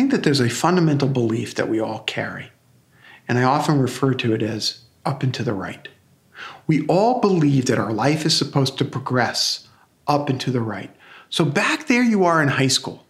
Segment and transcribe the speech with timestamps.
[0.00, 2.50] think that there's a fundamental belief that we all carry,
[3.28, 5.88] and I often refer to it as up and to the right.
[6.66, 9.68] We all believe that our life is supposed to progress
[10.06, 10.90] up and to the right.
[11.28, 13.06] So back there you are in high school.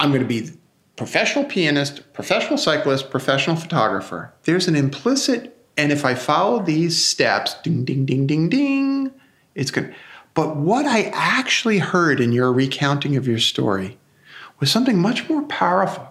[0.00, 0.52] I'm going to be
[0.96, 4.32] professional pianist, professional cyclist, professional photographer.
[4.44, 9.12] There's an implicit, and if I follow these steps, ding, ding, ding, ding, ding,
[9.54, 9.92] it's to.
[10.32, 13.98] But what I actually heard in your recounting of your story
[14.60, 16.08] was something much more powerful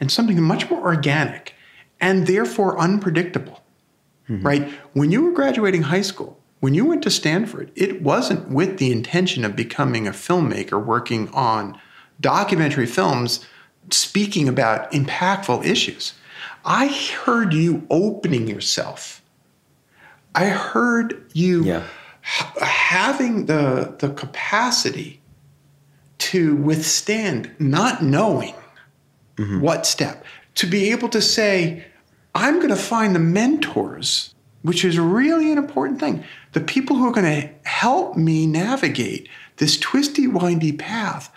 [0.00, 1.54] and something much more organic
[2.00, 3.62] and therefore unpredictable,
[4.28, 4.44] mm-hmm.
[4.44, 4.68] right?
[4.92, 8.92] When you were graduating high school, when you went to Stanford, it wasn't with the
[8.92, 11.78] intention of becoming a filmmaker working on
[12.20, 13.46] documentary films
[13.90, 16.14] speaking about impactful issues.
[16.64, 19.22] I heard you opening yourself.
[20.34, 21.82] I heard you yeah.
[22.22, 25.20] having the, the capacity
[26.22, 28.54] to withstand not knowing
[29.36, 29.60] mm-hmm.
[29.60, 31.84] what step, to be able to say,
[32.32, 36.22] I'm going to find the mentors, which is really an important thing.
[36.52, 41.34] The people who are going to help me navigate this twisty, windy path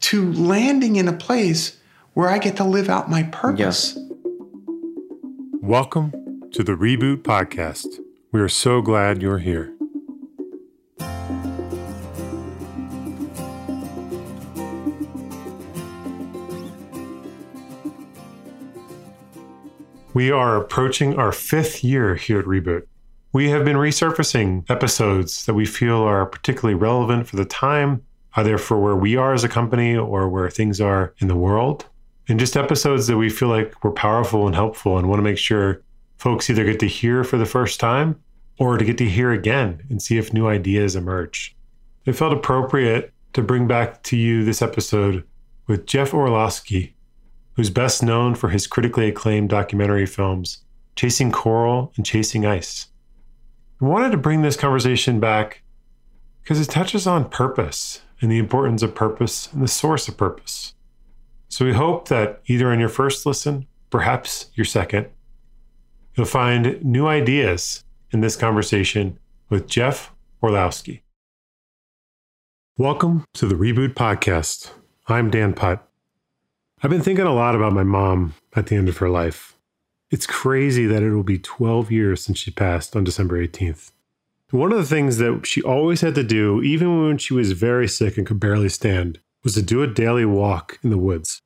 [0.00, 1.78] to landing in a place
[2.14, 3.96] where I get to live out my purpose.
[3.96, 4.04] Yes.
[5.60, 8.00] Welcome to the Reboot Podcast.
[8.32, 9.73] We are so glad you're here.
[20.14, 22.86] We are approaching our fifth year here at Reboot.
[23.32, 28.00] We have been resurfacing episodes that we feel are particularly relevant for the time,
[28.36, 31.86] either for where we are as a company or where things are in the world
[32.28, 35.36] and just episodes that we feel like were powerful and helpful and want to make
[35.36, 35.82] sure
[36.18, 38.22] folks either get to hear for the first time
[38.58, 41.56] or to get to hear again and see if new ideas emerge.
[42.06, 45.24] It felt appropriate to bring back to you this episode
[45.66, 46.93] with Jeff Orlowski,
[47.56, 50.64] who's best known for his critically acclaimed documentary films,
[50.96, 52.88] Chasing Coral and Chasing Ice.
[53.80, 55.62] I wanted to bring this conversation back
[56.42, 60.74] because it touches on purpose and the importance of purpose and the source of purpose.
[61.48, 65.08] So we hope that either on your first listen, perhaps your second,
[66.16, 69.18] you'll find new ideas in this conversation
[69.48, 70.12] with Jeff
[70.42, 71.02] Orlowski.
[72.76, 74.72] Welcome to the Reboot Podcast.
[75.06, 75.88] I'm Dan Putt.
[76.84, 79.56] I've been thinking a lot about my mom at the end of her life.
[80.10, 83.92] It's crazy that it will be 12 years since she passed on December 18th.
[84.50, 87.88] One of the things that she always had to do, even when she was very
[87.88, 91.40] sick and could barely stand, was to do a daily walk in the woods.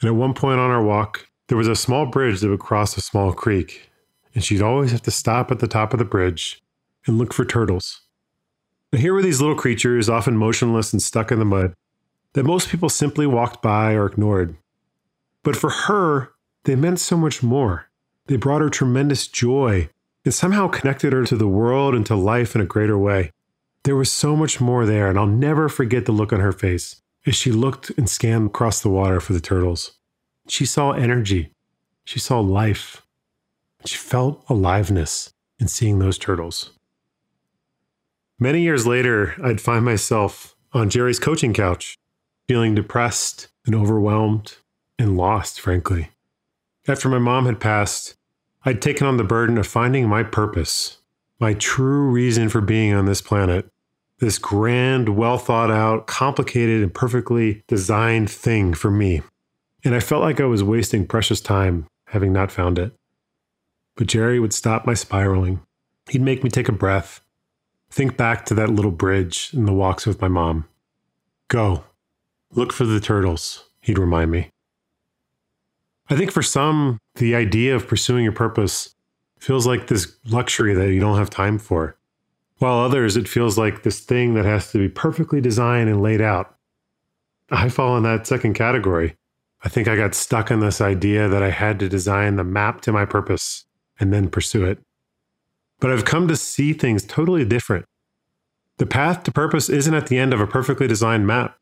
[0.00, 2.96] And at one point on our walk, there was a small bridge that would cross
[2.96, 3.88] a small creek,
[4.34, 6.60] and she'd always have to stop at the top of the bridge
[7.06, 8.00] and look for turtles.
[8.92, 11.72] Now, here were these little creatures, often motionless and stuck in the mud,
[12.32, 14.56] that most people simply walked by or ignored.
[15.42, 16.30] But for her,
[16.64, 17.88] they meant so much more.
[18.26, 19.90] They brought her tremendous joy
[20.24, 23.32] and somehow connected her to the world and to life in a greater way.
[23.84, 27.02] There was so much more there, and I'll never forget the look on her face
[27.26, 29.98] as she looked and scanned across the water for the turtles.
[30.48, 31.52] She saw energy,
[32.04, 33.02] she saw life,
[33.84, 36.70] she felt aliveness in seeing those turtles.
[38.38, 41.96] Many years later, I'd find myself on Jerry's coaching couch,
[42.48, 44.56] feeling depressed and overwhelmed
[45.02, 46.10] and lost, frankly.
[46.86, 48.14] After my mom had passed,
[48.64, 50.98] I'd taken on the burden of finding my purpose,
[51.40, 53.68] my true reason for being on this planet,
[54.20, 59.22] this grand, well thought out, complicated, and perfectly designed thing for me.
[59.84, 62.94] And I felt like I was wasting precious time having not found it.
[63.96, 65.60] But Jerry would stop my spiraling.
[66.10, 67.20] He'd make me take a breath,
[67.90, 70.68] think back to that little bridge and the walks with my mom.
[71.48, 71.82] Go,
[72.52, 74.50] look for the turtles, he'd remind me.
[76.12, 78.94] I think for some, the idea of pursuing your purpose
[79.38, 81.96] feels like this luxury that you don't have time for.
[82.58, 86.20] While others, it feels like this thing that has to be perfectly designed and laid
[86.20, 86.54] out.
[87.50, 89.16] I fall in that second category.
[89.64, 92.82] I think I got stuck in this idea that I had to design the map
[92.82, 93.64] to my purpose
[93.98, 94.80] and then pursue it.
[95.80, 97.86] But I've come to see things totally different.
[98.76, 101.56] The path to purpose isn't at the end of a perfectly designed map.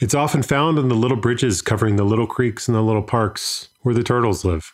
[0.00, 3.68] It's often found in the little bridges covering the little creeks and the little parks
[3.82, 4.72] where the turtles live.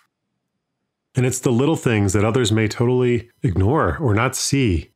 [1.14, 4.92] And it's the little things that others may totally ignore or not see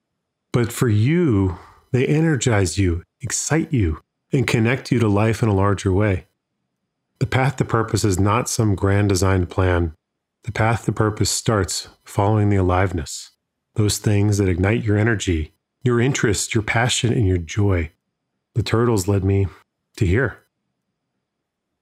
[0.53, 1.59] but for you,
[1.93, 4.01] they energize you, excite you,
[4.33, 6.27] and connect you to life in a larger way.
[7.19, 9.95] The path to purpose is not some grand designed plan.
[10.45, 13.31] The path to purpose starts following the aliveness,
[13.75, 15.53] those things that ignite your energy,
[15.85, 17.93] your interest, your passion, and your joy.
[18.55, 19.47] The turtles led me
[20.01, 20.43] to hear.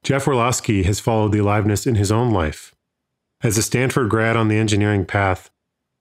[0.03, 2.75] Jeff Orlowski has followed the aliveness in his own life.
[3.43, 5.51] As a Stanford grad on the engineering path,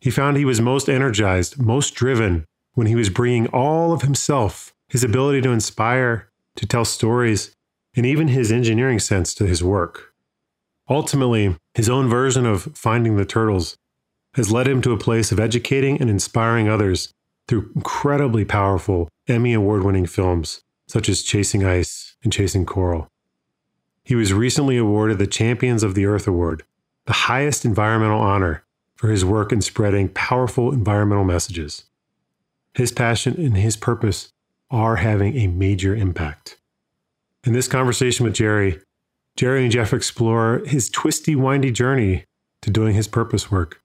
[0.01, 4.73] he found he was most energized, most driven when he was bringing all of himself,
[4.87, 7.55] his ability to inspire, to tell stories,
[7.95, 10.13] and even his engineering sense to his work.
[10.89, 13.77] Ultimately, his own version of finding the turtles
[14.33, 17.13] has led him to a place of educating and inspiring others
[17.47, 23.07] through incredibly powerful Emmy award winning films such as Chasing Ice and Chasing Coral.
[24.03, 26.63] He was recently awarded the Champions of the Earth Award,
[27.05, 28.63] the highest environmental honor
[28.95, 31.83] for his work in spreading powerful environmental messages.
[32.73, 34.31] His passion and his purpose
[34.69, 36.57] are having a major impact.
[37.43, 38.79] In this conversation with Jerry,
[39.35, 42.25] Jerry and Jeff explore his twisty, windy journey
[42.61, 43.81] to doing his purpose work,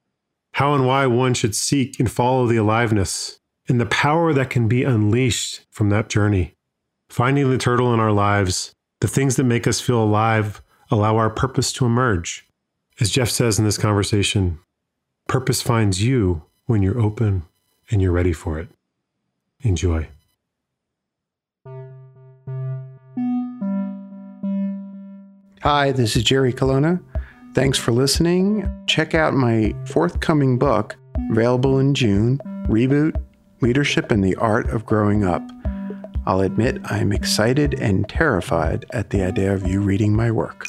[0.53, 3.39] how and why one should seek and follow the aliveness,
[3.69, 6.57] and the power that can be unleashed from that journey.
[7.13, 8.73] Finding the turtle in our lives,
[9.03, 12.49] the things that make us feel alive, allow our purpose to emerge.
[13.01, 14.59] As Jeff says in this conversation,
[15.29, 17.43] purpose finds you when you're open
[17.91, 18.71] and you're ready for it.
[19.61, 20.09] Enjoy.
[25.61, 26.99] Hi, this is Jerry Colonna.
[27.53, 28.67] Thanks for listening.
[28.87, 30.97] Check out my forthcoming book,
[31.31, 33.23] available in June Reboot
[33.61, 35.43] Leadership and the Art of Growing Up.
[36.25, 40.67] I'll admit I'm excited and terrified at the idea of you reading my work.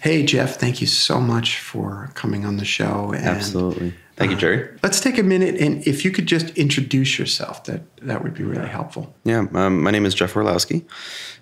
[0.00, 3.12] Hey, Jeff, thank you so much for coming on the show.
[3.14, 3.94] And, Absolutely.
[4.16, 4.68] Thank you, Jerry.
[4.68, 8.34] Uh, let's take a minute, and if you could just introduce yourself, that, that would
[8.34, 9.14] be really helpful.
[9.22, 10.84] Yeah, um, my name is Jeff Orlowski.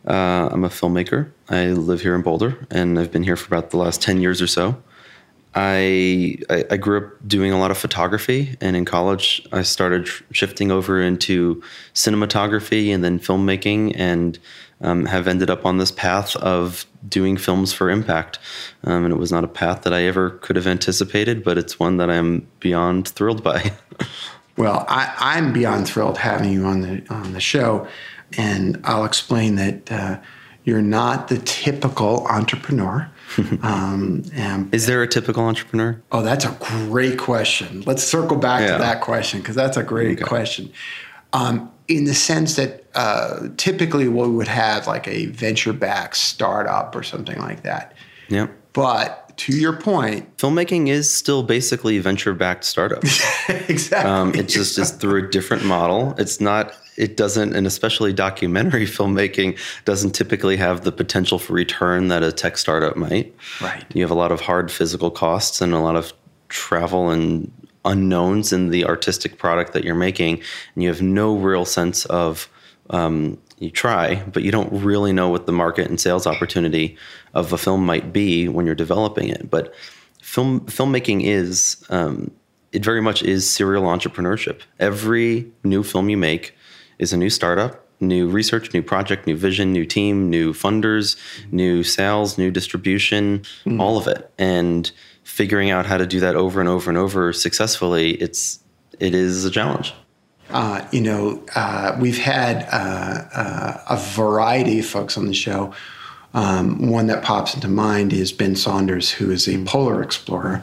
[0.06, 1.32] Uh, I'm a filmmaker.
[1.48, 4.42] I live here in Boulder, and I've been here for about the last 10 years
[4.42, 4.80] or so.
[5.54, 10.08] I, I, I grew up doing a lot of photography, and in college, I started
[10.30, 11.62] shifting over into
[11.94, 14.38] cinematography and then filmmaking, and
[14.80, 18.38] um, have ended up on this path of doing films for impact.
[18.84, 21.78] Um, and it was not a path that I ever could have anticipated, but it's
[21.78, 23.72] one that I'm beyond thrilled by.
[24.56, 27.86] well, I, am beyond thrilled having you on the on the show,
[28.36, 30.20] and I'll explain that uh,
[30.64, 33.10] you're not the typical entrepreneur.
[33.62, 34.24] um,
[34.72, 36.00] Is there a typical entrepreneur?
[36.12, 37.82] Oh, that's a great question.
[37.82, 38.72] Let's circle back yeah.
[38.72, 40.28] to that question because that's a great okay.
[40.28, 40.72] question.
[41.32, 46.94] Um, in the sense that uh, typically we would have like a venture backed startup
[46.94, 47.94] or something like that.
[48.28, 48.48] Yeah.
[48.72, 53.02] But to your point, filmmaking is still basically venture backed startup.
[53.48, 54.10] exactly.
[54.10, 56.14] Um, it just is through a different model.
[56.18, 56.74] It's not.
[56.98, 62.32] It doesn't, and especially documentary filmmaking doesn't typically have the potential for return that a
[62.32, 63.34] tech startup might.
[63.62, 63.82] Right.
[63.94, 66.12] You have a lot of hard physical costs and a lot of
[66.50, 67.50] travel and
[67.86, 70.42] unknowns in the artistic product that you're making,
[70.74, 72.46] and you have no real sense of.
[72.90, 76.96] Um, you try, but you don't really know what the market and sales opportunity
[77.34, 79.50] of a film might be when you're developing it.
[79.50, 79.74] But
[80.22, 82.30] film filmmaking is um,
[82.72, 84.60] it very much is serial entrepreneurship.
[84.78, 86.56] Every new film you make
[86.98, 91.16] is a new startup, new research, new project, new vision, new team, new funders,
[91.50, 93.80] new sales, new distribution, mm.
[93.80, 94.90] all of it, and
[95.24, 98.60] figuring out how to do that over and over and over successfully, it's
[98.98, 99.94] it is a challenge.
[100.50, 105.72] Uh, you know, uh, we've had uh, uh, a variety of folks on the show.
[106.32, 110.62] Um, one that pops into mind is Ben Saunders, who is a polar explorer,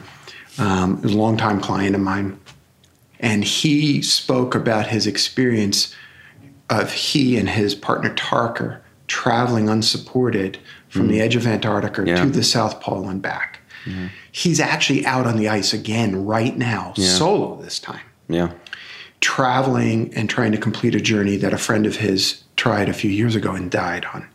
[0.58, 2.38] um, a longtime client of mine,
[3.20, 5.94] and he spoke about his experience
[6.70, 10.58] of he and his partner Tarka traveling unsupported
[10.88, 11.10] from mm.
[11.10, 12.22] the edge of Antarctica yeah.
[12.22, 13.60] to the South Pole and back.
[13.84, 14.06] Mm-hmm.
[14.32, 17.08] He's actually out on the ice again right now, yeah.
[17.08, 18.04] solo this time.
[18.28, 18.52] Yeah.
[19.20, 23.10] Traveling and trying to complete a journey that a friend of his tried a few
[23.10, 24.28] years ago and died on.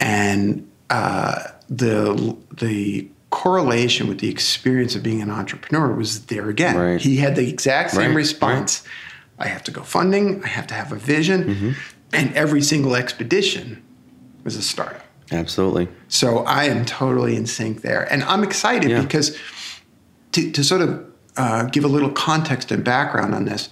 [0.00, 6.76] And uh, the the correlation with the experience of being an entrepreneur was there again.
[6.76, 7.00] Right.
[7.00, 8.16] He had the exact same right.
[8.16, 8.82] response.
[9.38, 9.46] Right.
[9.46, 10.42] I have to go funding.
[10.44, 11.70] I have to have a vision, mm-hmm.
[12.12, 13.82] and every single expedition
[14.44, 15.02] was a startup.
[15.32, 15.88] Absolutely.
[16.08, 18.10] So I am totally in sync there.
[18.12, 19.02] And I'm excited yeah.
[19.02, 19.36] because
[20.32, 21.04] to, to, sort of
[21.36, 23.68] uh, give a little context and background on this,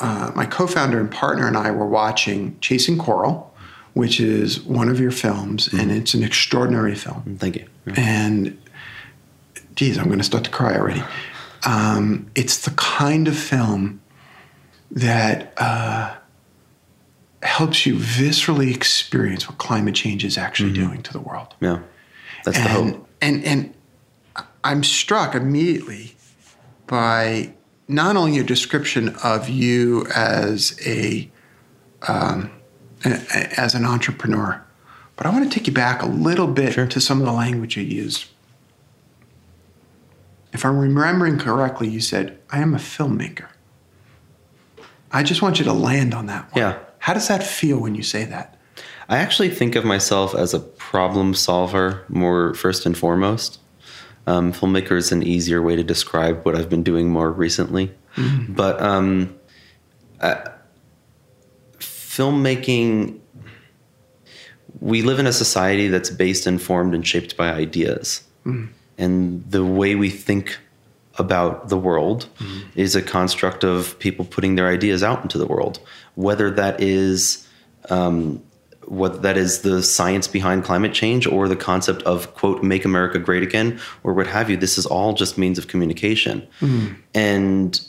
[0.00, 3.53] uh, my co founder and partner and I were watching Chasing Coral,
[3.94, 5.80] which is one of your films, mm-hmm.
[5.80, 7.22] and it's an extraordinary film.
[7.26, 7.66] Mm, thank you.
[7.86, 7.94] Yeah.
[7.96, 8.62] And
[9.74, 11.02] geez, I'm going to start to cry already.
[11.66, 14.00] Um, it's the kind of film
[14.90, 15.52] that.
[15.56, 16.14] Uh,
[17.42, 20.88] helps you viscerally experience what climate change is actually mm-hmm.
[20.88, 21.54] doing to the world.
[21.60, 21.80] Yeah,
[22.42, 23.08] that's and, the hope.
[23.20, 23.74] And and
[24.64, 26.16] I'm struck immediately
[26.86, 27.52] by
[27.86, 31.30] not only your description of you as a,
[32.08, 32.50] um, a
[33.04, 34.62] as an entrepreneur,
[35.16, 36.86] But I want to take you back a little bit Sure.
[36.86, 38.26] to some of the language you used.
[40.52, 43.46] If I'm remembering correctly, you said, I am a filmmaker.
[45.12, 46.60] I just want you to land on that one.
[46.60, 46.78] Yeah.
[46.98, 48.56] How does that feel when you say that?
[49.08, 53.60] I actually think of myself as a problem solver more first and foremost.
[54.26, 57.92] Um, filmmaker is an easier way to describe what I've been doing more recently.
[58.48, 59.34] But um,
[62.16, 63.18] filmmaking,
[64.80, 68.22] we live in a society that's based, informed, and shaped by ideas.
[68.44, 68.72] Mm-hmm.
[68.98, 70.58] And the way we think
[71.18, 72.68] about the world mm-hmm.
[72.78, 75.80] is a construct of people putting their ideas out into the world,
[76.14, 77.48] whether that is
[77.90, 78.42] um,
[78.86, 83.18] what that is the science behind climate change or the concept of quote make america
[83.18, 86.46] great again or what have you this is all just means of communication.
[86.60, 86.94] Mm-hmm.
[87.14, 87.80] And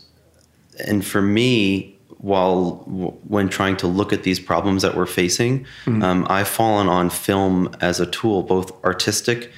[0.87, 2.83] and for me while
[3.27, 5.65] when trying to look at these problems that we're facing
[6.03, 9.51] um, i've fallen on film as a tool both artistic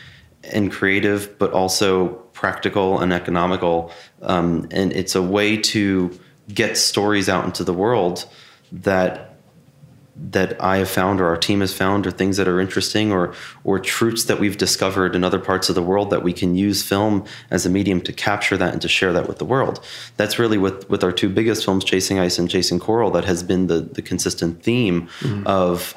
[0.43, 3.91] and creative but also practical and economical.
[4.21, 6.17] Um, and it's a way to
[6.53, 8.25] get stories out into the world
[8.71, 9.26] that
[10.19, 13.33] that I have found or our team has found or things that are interesting or
[13.63, 16.81] or truths that we've discovered in other parts of the world that we can use
[16.81, 19.79] film as a medium to capture that and to share that with the world.
[20.17, 23.43] That's really with with our two biggest films, Chasing Ice and Chasing Coral, that has
[23.43, 25.45] been the the consistent theme mm-hmm.
[25.45, 25.95] of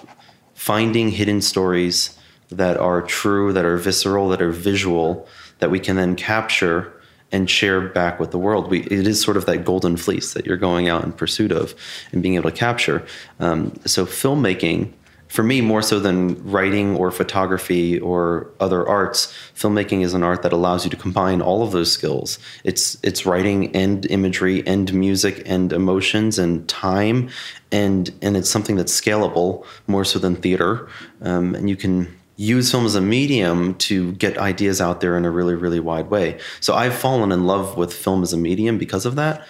[0.55, 2.19] finding hidden stories
[2.51, 5.27] that are true, that are visceral, that are visual,
[5.61, 7.00] that we can then capture
[7.33, 8.71] and share back with the world.
[8.71, 11.75] We, it is sort of that golden fleece that you're going out in pursuit of
[12.13, 13.07] and being able to capture.
[13.39, 14.93] Um, so filmmaking,
[15.29, 20.43] for me, more so than writing or photography or other arts, filmmaking is an art
[20.43, 22.41] that allows you to combine all of those skills.
[22.65, 27.31] It's it's writing and imagery and music and emotions and time,
[27.71, 30.89] and and it's something that's scalable more so than theater,
[31.23, 32.09] um, and you can
[32.41, 36.09] use film as a medium to get ideas out there in a really really wide
[36.11, 36.39] way.
[36.61, 39.47] So i've fallen in love with film as a medium because of that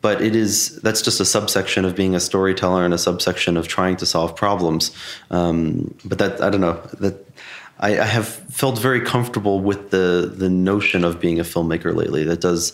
[0.00, 3.68] but it is that's just a subsection of being a storyteller and a subsection of
[3.68, 4.92] trying to solve problems.
[5.30, 7.26] Um, but that i don't know that
[7.78, 12.24] I, I have felt very comfortable with the the notion of being a filmmaker lately.
[12.24, 12.72] That does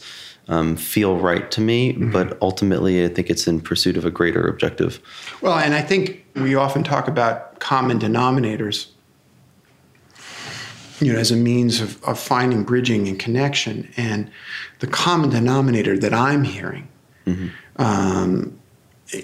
[0.48, 4.46] um, feel right to me but ultimately i think it's in pursuit of a greater
[4.46, 5.00] objective.
[5.40, 8.86] Well, and I think we often talk about common denominators,
[11.00, 13.92] you know, as a means of, of finding bridging and connection.
[13.96, 14.30] And
[14.80, 16.88] the common denominator that I'm hearing,
[17.76, 18.58] um,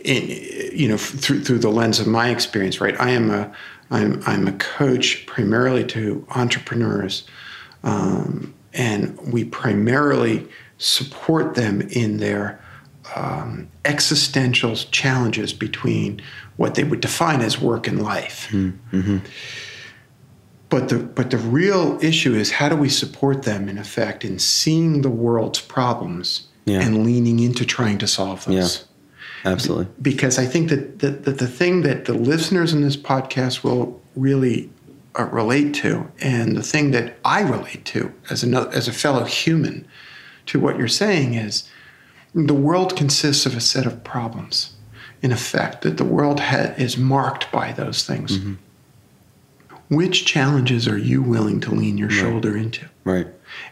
[0.05, 2.99] in, you know, through through the lens of my experience, right?
[3.01, 3.53] I am a
[3.91, 7.27] I'm I'm a coach primarily to entrepreneurs,
[7.83, 10.47] um, and we primarily
[10.79, 12.61] support them in their
[13.15, 16.21] um, existential challenges between
[16.57, 18.49] what they would define as work and life.
[20.75, 24.39] But the but the real issue is how do we support them in effect in
[24.39, 26.81] seeing the world's problems Yeah.
[26.85, 28.85] and leaning into trying to solve those.
[29.45, 33.63] absolutely Because I think that, that, that the thing that the listeners in this podcast
[33.67, 34.69] will really
[35.19, 35.91] uh, relate to,
[36.21, 38.01] and the thing that I relate to
[38.33, 39.87] as another as a fellow human
[40.47, 41.53] to what you're saying is
[42.35, 44.73] the world consists of a set of problems.
[45.23, 48.31] In effect, that the world ha- is marked by those things.
[49.89, 52.89] Which challenges are you willing to lean your shoulder into?
[53.05, 53.27] right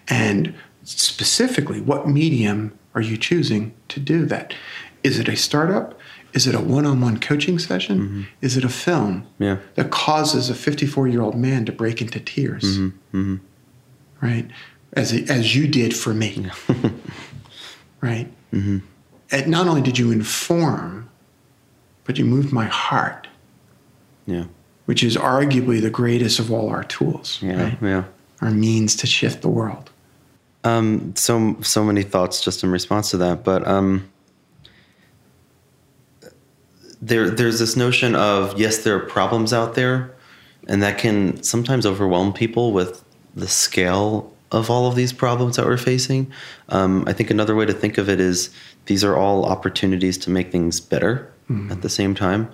[0.08, 0.54] And
[0.84, 4.54] specifically, what medium are you choosing to do that?
[5.02, 5.98] Is it a startup?
[6.32, 7.98] Is it a one on one coaching session?
[7.98, 8.22] Mm-hmm.
[8.40, 12.20] Is it a film yeah that causes a 54 year old man to break into
[12.20, 12.64] tears?
[12.64, 13.16] Mm-hmm.
[13.16, 14.26] Mm-hmm.
[14.26, 14.50] Right?
[14.94, 16.46] As, as you did for me.
[18.00, 18.30] right?
[19.30, 21.08] And not only did you inform,
[22.04, 23.26] but you moved my heart,
[24.26, 24.44] yeah
[24.86, 27.78] which is arguably the greatest of all our tools, yeah right?
[27.82, 28.04] yeah
[28.40, 29.90] Our means to shift the world.
[30.64, 34.08] Um, so so many thoughts just in response to that, but um,
[37.00, 40.14] there there's this notion of yes, there are problems out there,
[40.68, 45.64] and that can sometimes overwhelm people with the scale of all of these problems that
[45.64, 46.30] we're facing.
[46.68, 48.50] Um, I think another way to think of it is
[48.86, 51.28] these are all opportunities to make things better
[51.70, 52.50] at the same time,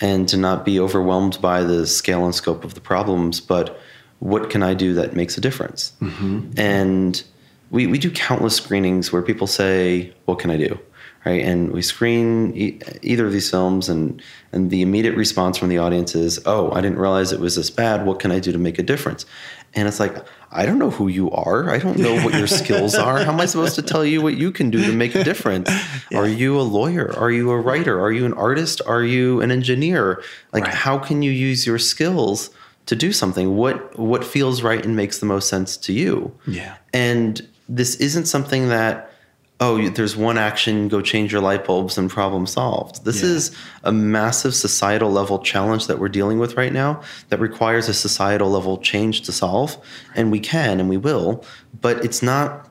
[0.00, 3.78] and to not be overwhelmed by the scale and scope of the problems, but
[4.20, 5.92] what can I do that makes a difference?
[6.00, 6.52] Mm-hmm.
[6.56, 7.22] And
[7.70, 10.78] we, we do countless screenings where people say, What can I do?
[11.26, 11.42] Right.
[11.42, 15.78] And we screen e- either of these films, and, and the immediate response from the
[15.78, 18.06] audience is, Oh, I didn't realize it was this bad.
[18.06, 19.26] What can I do to make a difference?
[19.74, 20.16] And it's like,
[20.50, 21.68] I don't know who you are.
[21.70, 23.22] I don't know what your skills are.
[23.22, 25.70] How am I supposed to tell you what you can do to make a difference?
[26.14, 27.14] Are you a lawyer?
[27.18, 28.00] Are you a writer?
[28.00, 28.80] Are you an artist?
[28.86, 30.22] Are you an engineer?
[30.52, 30.74] Like, Right.
[30.74, 32.50] how can you use your skills
[32.86, 36.76] to do something what what feels right and makes the most sense to you Yeah.
[36.94, 39.12] and this isn't something that
[39.60, 43.30] oh there's one action go change your light bulbs and problem solved this Yeah.
[43.30, 47.94] is a massive societal level challenge that we're dealing with right now that requires a
[47.94, 49.76] societal level change to solve
[50.14, 51.44] and we can and we will
[51.80, 52.68] but it's not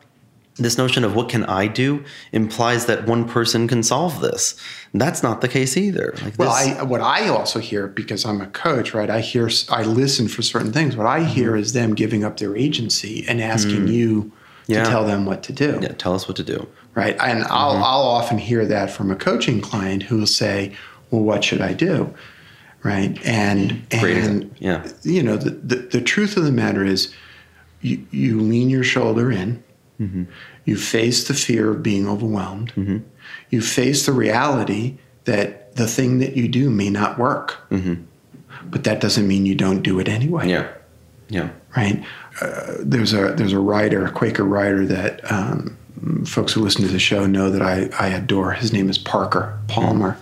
[0.58, 4.56] this notion of what can I do implies that one person can solve this.
[4.94, 6.16] That's not the case either.
[6.24, 9.10] Like Well, I, what I also hear because I'm a coach, right?
[9.10, 10.96] I hear, I listen for certain things.
[10.96, 11.60] What I hear mm-hmm.
[11.60, 13.94] is them giving up their agency and asking mm.
[13.94, 14.32] you
[14.68, 14.84] Yeah.
[14.84, 16.68] to tell them what to do, yeah, tell us what to do.
[16.94, 17.16] right?
[17.22, 17.84] And I'll, mm-hmm.
[17.84, 20.74] I'll often hear that from a coaching client who will say,
[21.10, 22.14] "Well, what should I do?"
[22.84, 23.18] Right?
[23.26, 24.54] And and.
[24.60, 24.88] Yeah.
[25.04, 27.14] you know, the, the the truth of the matter is,
[27.82, 29.64] you you lean your shoulder in.
[30.00, 30.24] Mm-hmm.
[30.66, 32.72] You face the fear of being overwhelmed.
[32.76, 32.98] Mm-hmm.
[33.50, 37.58] You face the reality that the thing that you do may not work.
[38.70, 40.68] But that doesn't mean you don't do it anyway, Yeah.
[41.30, 41.50] Yeah.
[41.76, 42.04] right?
[42.42, 45.78] Uh, there's a there's a writer, a Quaker writer that um,
[46.26, 48.52] folks who listen to the show know that I, I adore.
[48.54, 50.18] His name is Parker Palmer,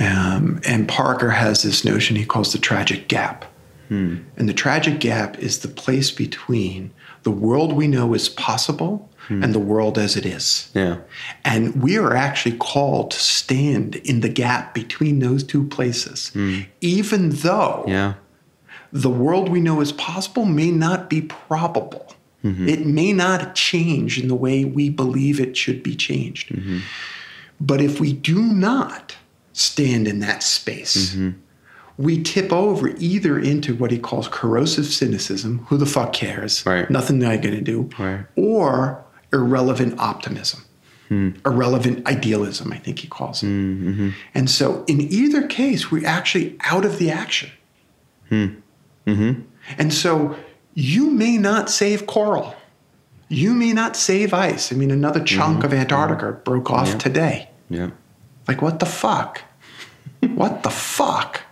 [0.00, 3.44] um, and Parker has this notion he calls the tragic gap.
[3.90, 6.90] And the tragic gap is the place between
[7.22, 10.68] the world we know is possible and the world as it is.
[10.74, 10.96] Yeah.
[11.44, 16.32] And we are actually called to stand in the gap between those two places,
[16.80, 18.14] even though Yeah.
[18.94, 22.14] The world we know is possible may not be probable.
[22.44, 22.68] Mm-hmm.
[22.68, 26.50] It may not change in the way we believe it should be changed.
[26.50, 26.78] Mm-hmm.
[27.60, 29.16] But if we do not
[29.52, 31.30] stand in that space, mm-hmm.
[31.98, 36.64] we tip over either into what he calls corrosive cynicism who the fuck cares?
[36.64, 36.88] Right.
[36.88, 37.90] Nothing that I'm going to do.
[37.98, 38.24] Right.
[38.36, 40.64] Or irrelevant optimism.
[41.08, 41.30] Hmm.
[41.44, 43.48] Irrelevant idealism, I think he calls it.
[44.34, 47.50] And so, in either case, we're actually out of the action.
[48.30, 48.46] Hmm.
[49.06, 50.36] And so,
[50.74, 52.54] you may not save coral.
[53.28, 54.72] You may not save ice.
[54.72, 57.48] I mean, another chunk of Antarctica broke off today.
[57.70, 57.90] Yeah.
[58.48, 59.40] Like, what the fuck?
[60.34, 61.42] what the fuck?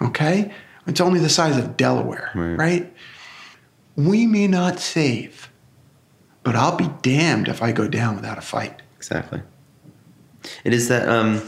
[0.00, 0.52] Okay?
[0.86, 2.56] It's only the size of Delaware, Right.
[2.58, 2.92] right?
[3.96, 5.50] We may not save,
[6.42, 8.82] but I'll be damned if I go down without a fight.
[8.96, 9.42] Exactly.
[10.64, 11.08] It is that.
[11.08, 11.42] Um,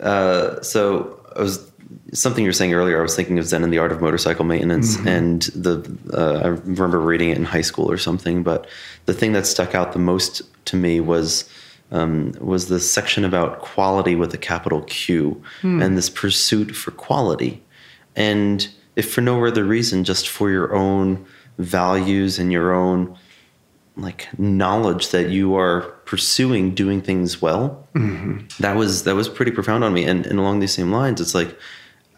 [0.00, 1.69] uh, so I was
[2.12, 2.98] something you were saying earlier.
[2.98, 6.48] I was thinking of Zen and the Art of Motorcycle Maintenance, and the uh, I
[6.48, 8.42] remember reading it in high school or something.
[8.42, 8.66] But
[9.06, 11.48] the thing that stuck out the most to me was
[11.90, 15.42] um, was the section about quality with a capital Q
[15.82, 17.62] and this pursuit for quality,
[18.16, 21.24] and if for no other reason, just for your own
[21.58, 23.16] values and your own
[23.96, 27.86] like knowledge that you are pursuing doing things well
[28.58, 31.34] that was that was pretty profound on me and, and along these same lines it's
[31.34, 31.58] like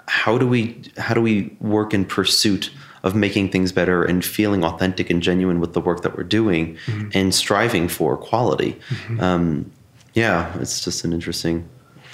[0.09, 2.71] how do we how do we work in pursuit
[3.03, 6.77] of making things better and feeling authentic and genuine with the work that we're doing
[6.87, 7.09] mm-hmm.
[7.15, 9.21] and striving for quality mm-hmm.
[9.21, 9.71] um,
[10.15, 11.69] yeah it's just an interesting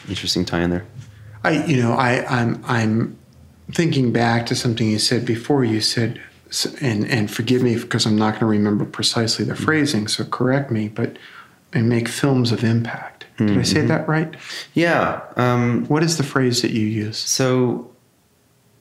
[0.09, 0.87] interesting tie in there
[1.45, 3.19] I, you know, I, I'm, I'm
[3.73, 5.65] thinking back to something you said before.
[5.65, 6.21] You said,
[6.81, 9.65] and and forgive me because I'm not going to remember precisely the mm-hmm.
[9.65, 10.89] phrasing, so correct me.
[10.89, 11.17] But
[11.73, 13.18] and make films of impact.
[13.39, 14.35] Did I say that right?
[14.75, 17.19] yeah um, What is the phrase that you use?
[17.19, 17.91] So,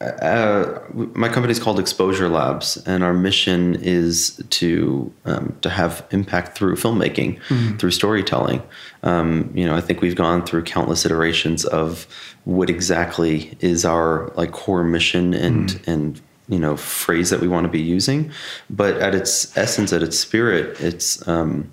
[0.01, 6.05] uh, my company is called Exposure Labs, and our mission is to um, to have
[6.11, 7.39] impact through filmmaking,
[7.79, 8.61] through storytelling.
[9.01, 12.05] Um, you know, I think we've gone through countless iterations of
[12.45, 17.65] what exactly is our like core mission and and you know phrase that we want
[17.65, 18.31] to be using,
[18.69, 21.71] but at its essence, at its spirit, it's um,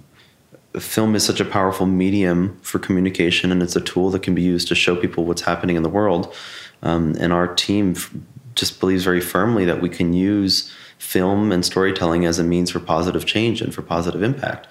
[0.79, 4.43] film is such a powerful medium for communication and it's a tool that can be
[4.43, 6.35] used to show people what's happening in the world.
[6.83, 8.13] Um, and our team f-
[8.55, 12.81] just believes very firmly that we can use film and storytelling as a means for
[12.81, 14.67] positive change and for positive impact.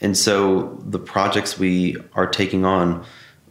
[0.00, 3.04] And so the projects we are taking on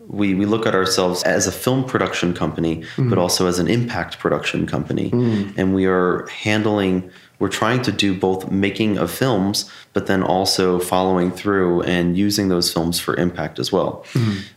[0.08, 4.20] we, we look at ourselves as a film production company, but also as an impact
[4.20, 5.10] production company.
[5.58, 10.80] And we are handling, we're trying to do both making of films, but then also
[10.80, 14.04] following through and using those films for impact as well.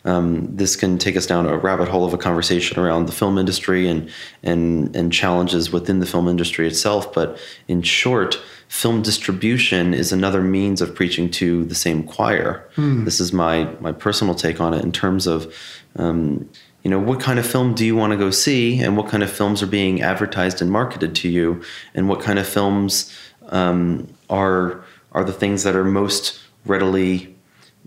[0.05, 3.37] Um, this can take us down a rabbit hole of a conversation around the film
[3.38, 4.11] industry and,
[4.43, 7.12] and, and challenges within the film industry itself.
[7.12, 7.38] But
[7.69, 12.66] in short, film distribution is another means of preaching to the same choir.
[13.05, 15.55] This is my my personal take on it in terms of,
[15.97, 16.49] um,
[16.83, 19.23] you know, what kind of film do you want to go see, and what kind
[19.23, 21.62] of films are being advertised and marketed to you,
[21.95, 23.14] and what kind of films
[23.49, 27.37] um, are are the things that are most readily,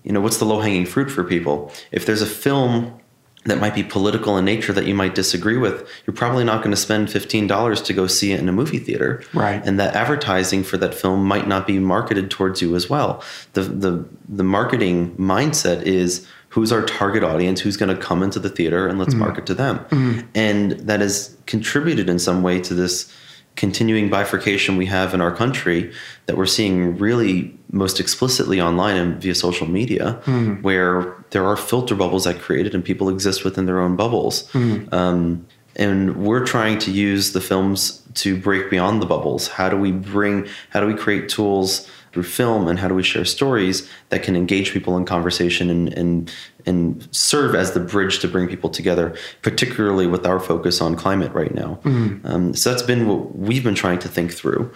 [0.03, 1.71] you know, what's the low hanging fruit for people?
[1.91, 2.99] If there's a film
[3.45, 6.71] that might be political in nature that you might disagree with, you're probably not going
[6.71, 9.23] to spend $15 to go see it in a movie theater.
[9.33, 9.61] Right.
[9.65, 13.23] And that advertising for that film might not be marketed towards you as well.
[13.53, 18.39] The the the marketing mindset is who's our target audience, who's going to come into
[18.39, 19.21] the theater and let's mm-hmm.
[19.21, 19.79] market to them.
[19.79, 20.19] Mm-hmm.
[20.35, 23.11] And that has contributed in some way to this
[23.55, 25.91] continuing bifurcation we have in our country
[26.27, 30.61] that we're seeing really most explicitly online and via social media, mm-hmm.
[30.61, 34.47] where there are filter bubbles that created and people exist within their own bubbles.
[34.93, 39.47] Um, and we're trying to use the films to break beyond the bubbles.
[39.47, 43.03] How do we bring, how do we create tools through film and how do we
[43.03, 46.33] share stories that can engage people in conversation and, and,
[46.65, 51.33] and serve as the bridge to bring people together, particularly with our focus on climate
[51.33, 51.79] right now.
[52.25, 54.71] Um, so that's been what we've been trying to think through.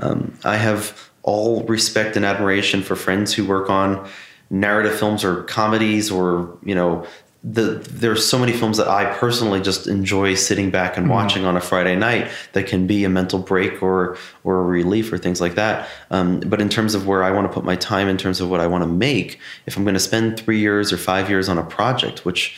[0.00, 4.08] Um, I have all respect and admiration for friends who work on
[4.50, 7.06] narrative films or comedies or, you know,
[7.44, 11.56] the are so many films that I personally just enjoy sitting back and watching on
[11.56, 15.40] a Friday night that can be a mental break or or a relief or things
[15.40, 15.88] like that.
[16.10, 18.48] Um, but in terms of where I want to put my time, in terms of
[18.48, 21.48] what I want to make, if I'm going to spend three years or five years
[21.48, 22.56] on a project, which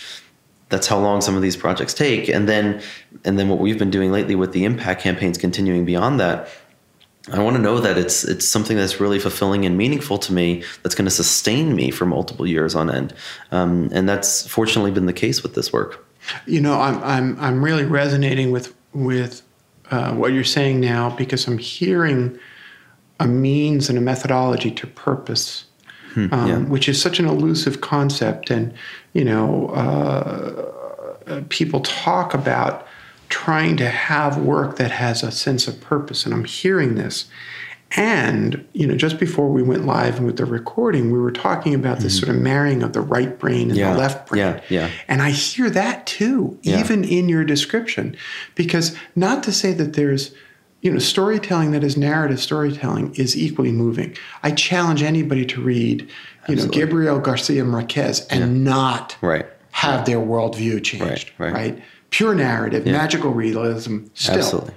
[0.69, 2.83] that's how long some of these projects take, and then
[3.25, 6.49] and then what we've been doing lately with the impact campaigns continuing beyond that.
[7.33, 10.63] I want to know that it's it's something that's really fulfilling and meaningful to me.
[10.83, 13.15] That's going to sustain me for multiple years on end,
[13.51, 16.07] um, and that's fortunately been the case with this work.
[16.47, 19.43] You know, I'm I'm I'm really resonating with with
[19.91, 22.39] uh, what you're saying now because I'm hearing
[23.21, 25.65] a means and a methodology to purpose,
[26.17, 26.59] um, yeah.
[26.59, 28.51] which is such an elusive concept.
[28.51, 28.75] And
[29.15, 32.87] you know, uh, uh, people talk about
[33.35, 37.27] trying to have work that has a sense of purpose, and I'm hearing this.
[37.97, 41.99] And you know, just before we went live with the recording, we were talking about
[41.99, 43.79] this sort of marrying of the right brain and Mm-hmm.
[43.79, 43.93] Yeah.
[43.93, 44.41] the left brain.
[44.41, 44.91] Yeah, yeah.
[45.09, 46.79] And I hear that too, Yeah.
[46.81, 48.17] even in your description.
[48.55, 50.33] Because not to say that there's,
[50.81, 54.17] you know, storytelling that is narrative storytelling is equally moving.
[54.43, 56.09] I challenge anybody to read,
[56.49, 59.47] you know, Gabriel Garcia Marquez and not Right.
[59.73, 61.31] have their worldview changed.
[61.39, 61.83] Right, right.
[62.17, 64.37] Pure narrative, magical realism, still.
[64.37, 64.75] Absolutely.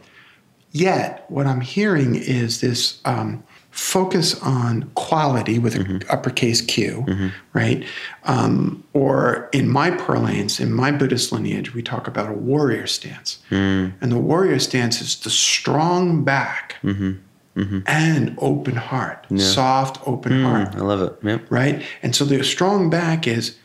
[0.72, 6.12] Yet, what I'm hearing is this um, focus on quality with an Mm-hmm.
[6.12, 7.06] uppercase Q,
[7.54, 7.84] right?
[8.24, 13.38] Um, or in my parlance, in my Buddhist lineage, we talk about a warrior stance.
[13.52, 13.94] Mm.
[14.02, 17.80] And the warrior stance is the strong back Mm-hmm.
[17.88, 21.14] and open heart, soft, open heart, I love it.
[21.24, 21.42] Yep.
[21.50, 21.82] right?
[22.04, 23.58] And so the strong back is,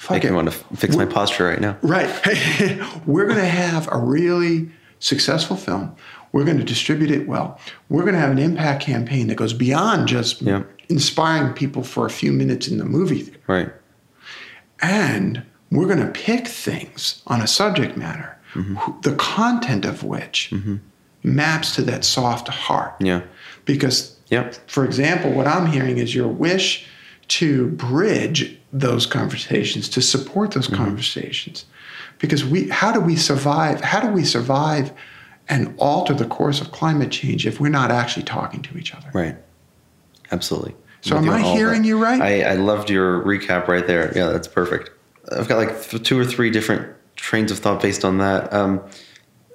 [0.00, 0.30] fuck it.
[0.30, 1.76] me want to fix my posture right now.
[1.82, 2.08] Right.
[3.06, 5.94] We're going to have a really successful film.
[6.32, 7.58] We're going to distribute it well.
[7.88, 10.62] We're going to have an impact campaign that goes beyond just Yeah.
[10.88, 13.40] inspiring people for a few minutes in the movie theater.
[13.46, 13.68] Right.
[14.80, 18.74] And we're going to pick things on a subject matter, Mm-hmm.
[18.76, 20.52] wh- the content of which
[21.22, 22.94] maps to that soft heart.
[23.00, 23.22] Yeah.
[23.64, 24.54] Because, Yep.
[24.68, 26.86] for example, what I'm hearing is your wish
[27.28, 30.84] to bridge those conversations, to support those Mm-hmm.
[30.84, 31.64] conversations.
[32.18, 33.80] Because we, how do we survive?
[33.80, 34.92] How do we survive
[35.48, 39.10] and alter the course of climate change if we're not actually talking to each other?
[39.14, 39.36] Right.
[40.30, 40.74] Absolutely.
[41.00, 41.88] So am I on all of hearing that.
[41.88, 42.20] you right?
[42.20, 44.12] I, I loved your recap right there.
[44.14, 44.90] Yeah, that's perfect.
[45.32, 48.52] I've got like th- two or three different trains of thought based on that.
[48.52, 48.82] Um,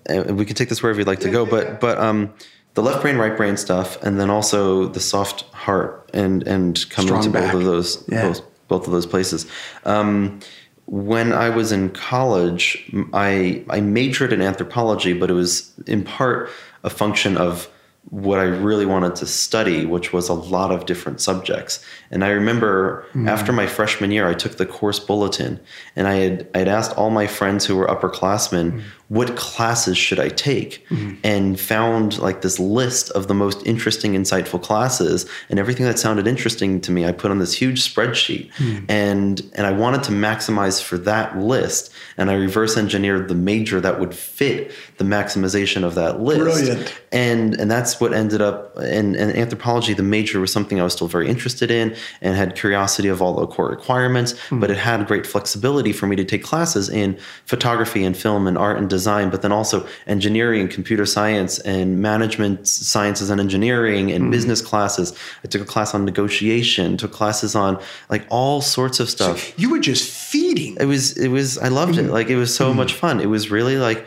[0.08, 2.34] and we can take this wherever you'd like to go, but but um,
[2.74, 7.08] the left brain, right brain stuff, and then also the soft heart and and coming
[7.10, 7.52] Strong to back.
[7.52, 8.28] both of those Yeah.
[8.28, 9.46] both, both of those places.
[9.86, 10.40] Um,
[10.86, 16.50] when I was in college, I I majored in anthropology, but it was in part
[16.84, 17.70] a function of
[18.12, 21.84] what I really wanted to study, which was a lot of different subjects.
[22.12, 25.60] And I remember after my freshman year, I took the course bulletin,
[25.96, 30.20] and I had I had asked all my friends who were upperclassmen, what classes should
[30.20, 31.16] I take, mm-hmm.
[31.24, 36.28] and found like this list of the most interesting, insightful classes, and everything that sounded
[36.28, 38.86] interesting to me, I put on this huge spreadsheet, mm-hmm.
[38.90, 43.80] and and I wanted to maximize for that list, and I reverse engineered the major
[43.80, 46.40] that would fit the maximization of that list.
[46.40, 47.02] Brilliant.
[47.12, 50.94] and and that's what ended up in, in anthropology the major was something i was
[50.94, 54.64] still very interested in and had curiosity of all the core requirements but mm-hmm.
[54.72, 58.78] it had great flexibility for me to take classes in photography and film and art
[58.78, 59.78] and design but then also
[60.08, 64.32] engineering computer science and management sciences and engineering and hmm.
[64.32, 65.08] business classes.
[65.44, 67.72] I took a class on negotiation took classes on
[68.10, 69.38] like all sorts of stuff.
[69.60, 70.78] You were just feeding.
[70.80, 72.06] it was it was i loved it.
[72.06, 72.18] Hmm.
[72.18, 72.78] Like it was so hmm.
[72.78, 73.16] much fun.
[73.20, 74.06] It was really like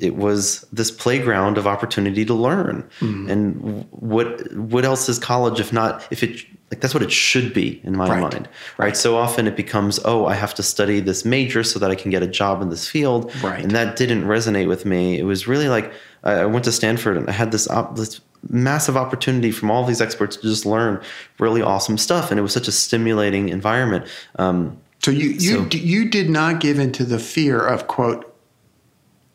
[0.00, 2.88] it was this playground of opportunity to learn.
[3.30, 7.54] And what what else is college if not if it like that's what it should
[7.54, 8.20] be in my Right.
[8.20, 8.48] mind
[8.78, 11.94] right so often it becomes oh i have to study this major so that i
[11.94, 13.62] can get a job in this field Right.
[13.62, 15.92] and that didn't resonate with me it was really like
[16.24, 20.00] i went to stanford and i had this op- this massive opportunity from all these
[20.00, 21.00] experts to just learn
[21.38, 24.04] really awesome stuff and it was such a stimulating environment
[24.36, 28.22] um, So you you So- d- you did not give into the fear of quote.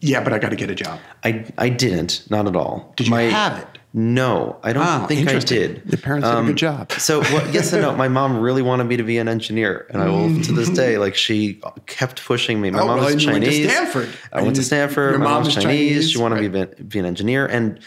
[0.04, 0.98] Yeah, but I got to get a job.
[1.24, 2.92] I I didn't, not at all.
[2.98, 3.68] Did you have it?
[3.94, 5.86] No, I don't Oh, think I did.
[5.86, 6.94] The parents did a good job.
[6.94, 7.94] So well, yes and no.
[7.94, 10.98] My mom really wanted me to be an engineer, and I will to this day.
[10.98, 12.72] Like she kept pushing me.
[12.72, 13.70] My Oh, mom well, was you went to Chinese.
[13.70, 14.10] Stanford.
[14.32, 15.10] I went to Stanford.
[15.12, 15.90] your My mom mom's is Chinese.
[15.92, 17.80] Chinese, She wanted me to be, be an engineer, and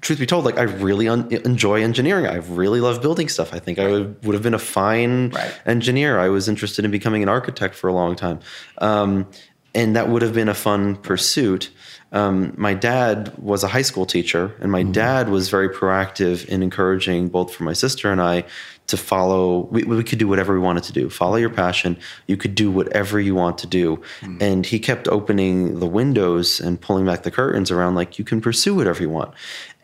[0.00, 2.26] truth be told, like I really un- enjoy engineering.
[2.26, 3.54] I really love building stuff.
[3.54, 5.54] I think I would, would have been a fine Right.
[5.64, 6.18] engineer.
[6.18, 8.40] I was interested in becoming an architect for a long time,
[8.78, 9.28] um,
[9.76, 11.70] and that would have been a fun pursuit.
[12.12, 16.62] Um, my dad was a high school teacher, and my dad was very proactive in
[16.62, 18.44] encouraging both for my sister and I
[18.88, 19.68] to follow.
[19.70, 21.08] We, we could do whatever we wanted to do.
[21.08, 21.96] Follow your passion.
[22.26, 24.02] You could do whatever you want to do,
[24.40, 28.40] and he kept opening the windows and pulling back the curtains around like you can
[28.40, 29.32] pursue whatever you want,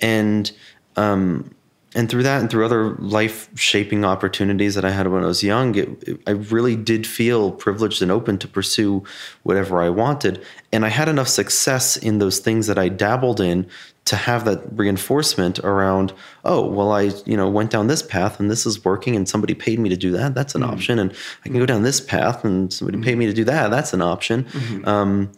[0.01, 0.51] and
[0.97, 1.55] um,
[1.97, 5.43] and through that and through other life shaping opportunities that I had when I was
[5.43, 9.03] young, it, it- I really did feel privileged and open to pursue
[9.45, 10.45] whatever I wanted.
[10.73, 13.67] And I had enough success in those things that I dabbled in
[14.05, 16.13] to have that reinforcement around,
[16.45, 19.55] oh, well, I, you know, went down this path and this is working and somebody
[19.55, 20.35] paid me to do that.
[20.35, 20.73] That's an mm-hmm.
[20.73, 20.99] option.
[20.99, 21.67] And I can go mm-hmm.
[21.67, 23.71] down this path and somebody paid me to do that.
[23.71, 24.45] That's an option.
[24.45, 24.87] Mm-hmm.
[24.87, 25.33] Um,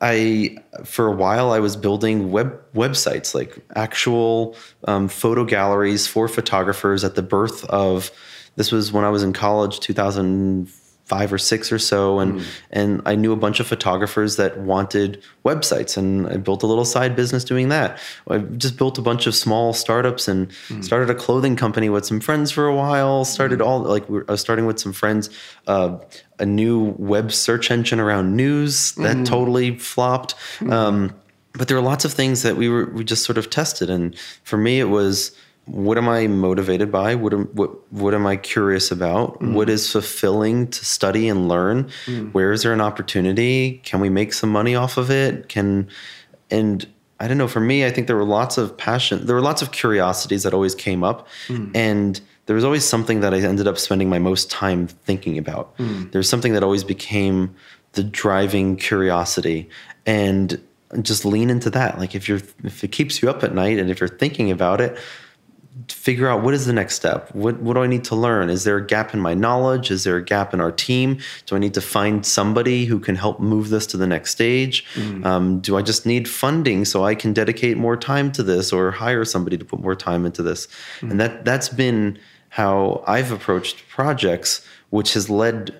[0.00, 6.28] I for a while I was building web websites like actual um, photo galleries for
[6.28, 8.10] photographers at the birth of
[8.56, 9.80] this was when I was in college
[11.08, 12.44] 2005 or 6 or so and mm.
[12.70, 16.84] and I knew a bunch of photographers that wanted websites and I built a little
[16.84, 17.98] side business doing that.
[18.28, 20.84] I just built a bunch of small startups and mm.
[20.84, 23.24] started a clothing company with some friends for a while.
[23.24, 23.66] Started mm.
[23.66, 25.30] all like we were, I was starting with some friends
[25.66, 25.98] uh,
[26.38, 30.34] a new web search engine around news that totally flopped.
[30.68, 31.14] Um,
[31.54, 34.16] but there were lots of things that we were we just sort of tested, and
[34.44, 35.34] for me, it was
[35.70, 37.14] what am I motivated by?
[37.14, 39.34] What am, what what am I curious about?
[39.34, 39.54] Mm-hmm.
[39.54, 41.90] What is fulfilling to study and learn?
[42.06, 42.32] Mm.
[42.32, 43.80] Where is there an opportunity?
[43.84, 45.48] Can we make some money off of it?
[45.48, 45.88] Can
[46.50, 46.86] and
[47.20, 47.48] I don't know.
[47.48, 49.26] For me, I think there were lots of passion.
[49.26, 51.70] There were lots of curiosities that always came up, mm.
[51.74, 55.76] and there was always something that I ended up spending my most time thinking about.
[55.78, 56.12] Mm.
[56.12, 57.54] There's something that always became
[57.92, 59.68] the driving curiosity,
[60.06, 60.60] and
[61.02, 61.98] just lean into that.
[61.98, 64.80] Like if you're if it keeps you up at night, and if you're thinking about
[64.80, 64.96] it,
[65.88, 67.34] figure out what is the next step?
[67.34, 68.50] What, what do i need to learn?
[68.50, 69.90] Is there a gap in my knowledge?
[69.90, 71.18] Is there a gap in our team?
[71.46, 74.84] Do i need to find somebody who can help move this to the next stage?
[75.24, 78.90] Um, do i just need funding so i can dedicate more time to this or
[78.90, 80.68] hire somebody to put more time into this?
[81.00, 82.18] And that that's been
[82.50, 85.74] how i've approached projects which has led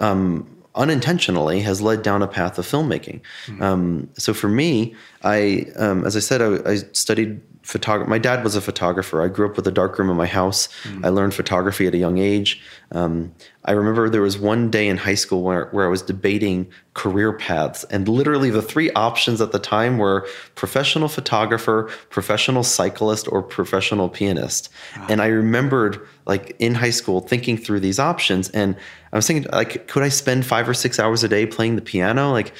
[0.00, 3.20] um, unintentionally has led down a path of filmmaking.
[3.60, 8.10] Um, so for me, I, um, as I said, I, I studied photography.
[8.10, 9.22] My dad was a photographer.
[9.22, 10.68] I grew up with a darkroom in my house.
[11.02, 12.60] I learned photography at a young age.
[12.92, 13.34] Um,
[13.64, 17.32] I remember there was one day in high school where, where I was debating career
[17.32, 23.42] paths, and literally the three options at the time were professional photographer, professional cyclist, or
[23.42, 24.68] professional pianist.
[25.08, 28.76] And I remembered, like in high school, thinking through these options, and
[29.10, 31.82] I was thinking, like, could I spend five or six hours a day playing the
[31.82, 32.30] piano?
[32.30, 32.52] Like,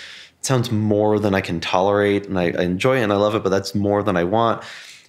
[0.44, 3.42] sounds more than I can tolerate, and I, I enjoy it and I love it,
[3.42, 4.62] but that's more than I want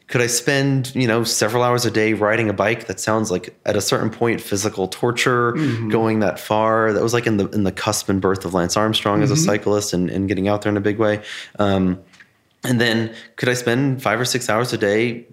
[0.08, 2.86] could I spend, you know, several hours a day riding a bike?
[2.88, 5.54] That sounds like at a certain point physical torture
[5.90, 6.94] going that far.
[6.94, 9.36] That was like in the in the cusp and birth of Lance Armstrong as a
[9.36, 11.24] cyclist and, and getting out there in a big way.
[11.58, 12.04] Um,
[12.64, 15.26] and then could I spend five or six hours a day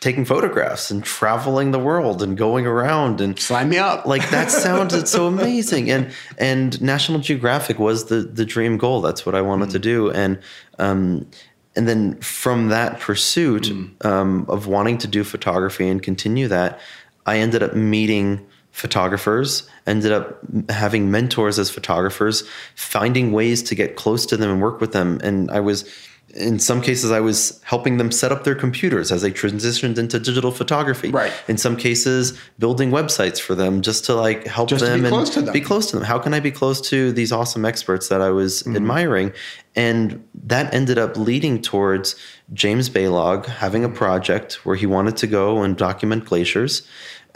[0.00, 4.04] taking photographs and traveling the world and going around and Sign me up.
[4.06, 5.90] like that sounded so amazing.
[5.90, 9.00] And and national geographic was the the dream goal.
[9.00, 10.10] That's what i wanted to do.
[10.10, 10.38] And
[10.78, 11.26] um
[11.76, 13.70] and then from that pursuit
[14.00, 16.80] um, of wanting to do photography and continue that
[17.26, 22.44] i ended up meeting photographers ended up having mentors as photographers
[22.74, 25.20] finding ways to get close to them and work with them.
[25.22, 25.84] And i was
[26.34, 30.18] in some cases i was helping them set up their computers as they transitioned into
[30.18, 31.32] digital photography Right.
[31.48, 35.12] in some cases building websites for them just to like help Just them be and
[35.14, 35.52] close to them.
[35.52, 38.30] be close to them how can i be close to these awesome experts that i
[38.30, 38.76] was Mm-hmm.
[38.76, 39.32] admiring
[39.76, 42.16] and that ended up leading towards
[42.52, 46.82] james Balog having a project where he wanted to go and document glaciers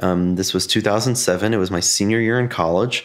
[0.02, 1.52] Um, this was 2007.
[1.52, 3.04] It was my senior year in college,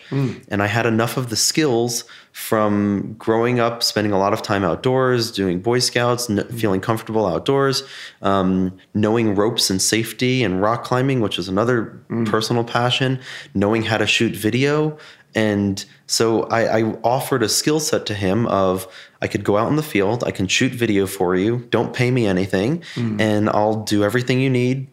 [0.52, 4.62] and I had enough of the skills from growing up, spending a lot of time
[4.62, 6.58] outdoors, doing Boy Scouts, n- mm-hmm.
[6.58, 7.84] feeling comfortable outdoors,
[8.22, 12.28] um, knowing ropes and safety and rock climbing, which is another mm.
[12.28, 13.22] personal passion,
[13.54, 14.98] knowing how to shoot video.
[15.34, 18.86] And so I, I offered a skill set to him of
[19.22, 22.12] I could go out in the field, I can shoot video for you, don't pay
[22.12, 23.20] me anything, mm.
[23.20, 24.88] and I'll do everything you need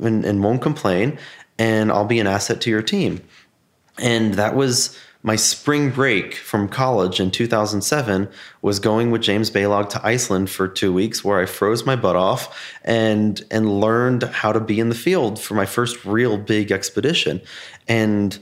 [0.00, 1.16] and, and won't complain,
[1.60, 3.22] and I'll be an asset to your team.
[3.98, 8.28] And that was my spring break from college in 2007
[8.62, 12.16] was going with James Balog to Iceland for 2 weeks where I froze my butt
[12.16, 16.70] off and and learned how to be in the field for my first real big
[16.70, 17.40] expedition.
[17.88, 18.38] And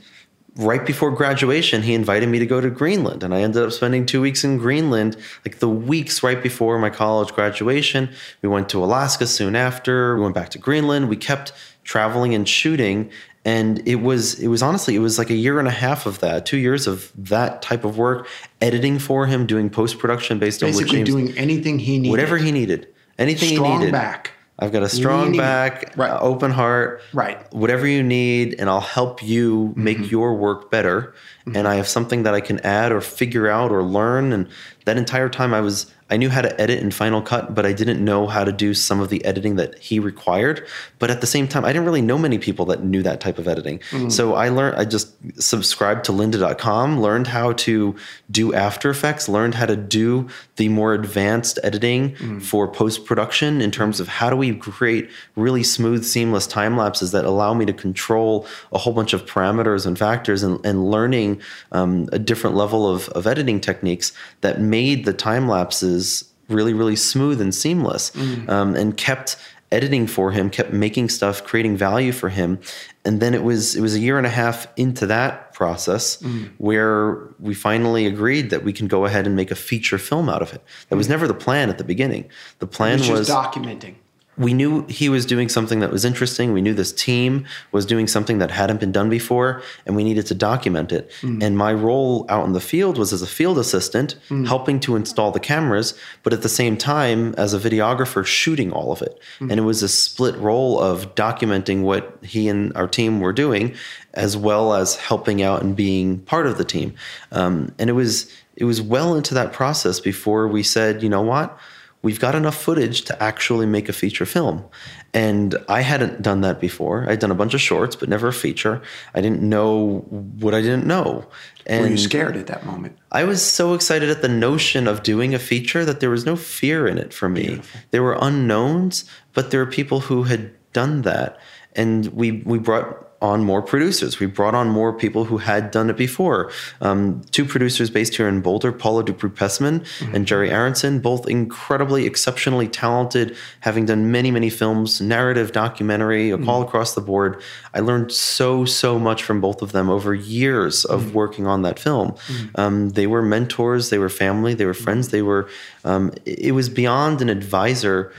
[0.56, 3.22] right before graduation, he invited me to go to Greenland.
[3.22, 6.90] And I ended up spending two weeks in Greenland, like the weeks right before my
[6.90, 8.10] college graduation.
[8.42, 10.16] We went to Alaska soon after.
[10.16, 11.08] We went back to Greenland.
[11.08, 11.52] We kept
[11.84, 13.10] traveling and shooting.
[13.46, 16.18] And it was it was honestly it was like a year and a half of
[16.20, 18.26] that, two years of that type of work,
[18.60, 22.10] editing for him, doing post production based on what Basically, doing anything he needed.
[22.10, 23.92] whatever he needed, anything he Strong needed.
[23.92, 24.32] back.
[24.58, 26.10] I've got a strong Leaning- back, Right.
[26.20, 27.38] open heart, Right.
[27.52, 30.10] Whatever you need, and I'll help you make Mm-hmm.
[30.10, 31.12] your work better.
[31.54, 34.32] And I have something that I can add or figure out or learn.
[34.32, 34.48] And
[34.86, 37.72] that entire time, I was I knew how to edit in Final Cut, but I
[37.72, 40.64] didn't know how to do some of the editing that he required.
[41.00, 43.38] But at the same time, I didn't really know many people that knew that type
[43.38, 43.80] of editing.
[43.90, 44.10] Mm-hmm.
[44.10, 44.76] So I learned.
[44.76, 47.96] I just subscribed to Lynda.com, learned how to
[48.30, 52.38] do After Effects, learned how to do the more advanced editing Mm-hmm.
[52.38, 57.12] for post production in terms of how do we create really smooth, seamless time lapses
[57.12, 61.40] that allow me to control a whole bunch of parameters and factors and, and learning
[61.72, 66.02] um, a different level of, of editing techniques that made the time lapses
[66.48, 68.48] really, really smooth and seamless mm.
[68.48, 69.36] um, and kept
[69.72, 72.58] editing for him, kept making stuff, creating value for him.
[73.04, 76.50] And then it was it was a year and a half into that process mm.
[76.58, 80.42] where we finally agreed that we can go ahead and make a feature film out
[80.42, 80.62] of it.
[80.88, 81.10] That was mm.
[81.10, 82.28] never the plan at the beginning.
[82.58, 83.94] The plan was just documenting.
[84.38, 86.52] We knew he was doing something that was interesting.
[86.52, 90.26] We knew this team was doing something that hadn't been done before, and we needed
[90.26, 91.10] to document it.
[91.22, 91.42] Mm.
[91.42, 94.46] And my role out in the field was as a field assistant, mm.
[94.46, 98.92] helping to install the cameras, but at the same time, as a videographer, shooting all
[98.92, 99.18] of it.
[99.40, 99.50] Mm.
[99.50, 103.74] And it was a split role of documenting what he and our team were doing,
[104.12, 106.94] as well as helping out and being part of the team.
[107.32, 111.20] Um, and it was it was well into that process before we said, you know
[111.20, 111.58] what?
[112.06, 114.64] We've got enough footage to actually make a feature film.
[115.12, 117.04] And I hadn't done that before.
[117.10, 118.80] I'd done a bunch of shorts, but never a feature.
[119.12, 119.98] I didn't know
[120.38, 121.26] what I didn't know.
[121.66, 122.96] And Were you scared at that moment?
[123.10, 126.36] I was so excited at the notion of doing a feature that there was no
[126.36, 127.60] fear in it for me.
[127.90, 131.40] There were unknowns, but there were people who had done that.
[131.74, 134.20] And we, we brought on more producers.
[134.20, 136.50] We brought on more people who had done it before.
[136.80, 142.06] Um, two producers based here in Boulder, Paula DuPré Pesmen and Jerry Aronson, both incredibly,
[142.06, 147.42] exceptionally talented, having done many, many films, narrative, documentary, all across the board.
[147.74, 151.78] I learned so, so much from both of them over years of working on that
[151.78, 152.16] film.
[152.54, 155.48] Um, they were mentors, they were family, they were friends, they were,
[155.84, 158.12] um, it was beyond an advisor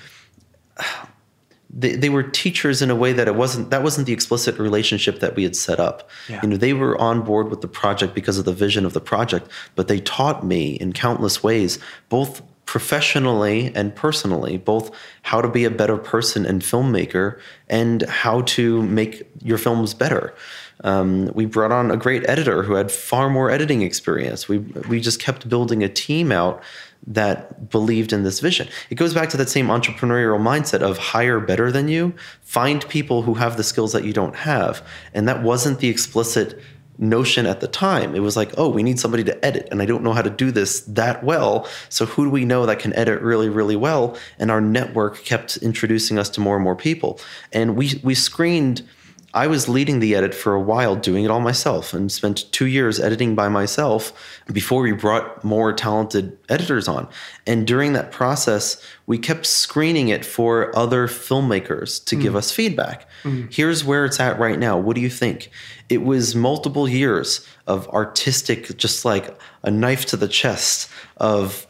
[1.77, 5.19] they, they were teachers in a way that it wasn't that wasn't the explicit relationship
[5.19, 6.09] that we had set up.
[6.27, 6.39] Yeah.
[6.41, 9.01] you know they were on board with the project because of the vision of the
[9.01, 14.91] project but they taught me in countless ways both professionally and personally both
[15.23, 20.35] how to be a better person and filmmaker and how to make your films better.
[20.83, 24.47] Um, we brought on a great editor who had far more editing experience.
[24.47, 26.61] We we just kept building a team out
[27.05, 28.67] that believed in this vision.
[28.89, 33.21] It goes back to that same entrepreneurial mindset of hire better than you, find people
[33.21, 34.86] who have the skills that you don't have.
[35.13, 36.60] And that wasn't the explicit
[36.99, 38.15] notion at the time.
[38.15, 40.29] It was like, oh, we need somebody to edit, and I don't know how to
[40.29, 41.67] do this that well.
[41.89, 44.17] So who do we know that can edit really, really well?
[44.39, 47.19] And our network kept introducing us to more and more people.
[47.53, 48.88] And we we screened
[49.33, 52.65] I was leading the edit for a while, doing it all myself, and spent two
[52.65, 57.09] years editing by myself before we brought more talented editors on.
[57.45, 62.37] And during that process, we kept screening it for other filmmakers to give mm.
[62.37, 63.07] us feedback.
[63.23, 63.53] Mm.
[63.53, 64.77] Here's where it's at right now.
[64.77, 65.51] What do you think?
[65.89, 71.67] It was multiple years of artistic, just like a knife to the chest of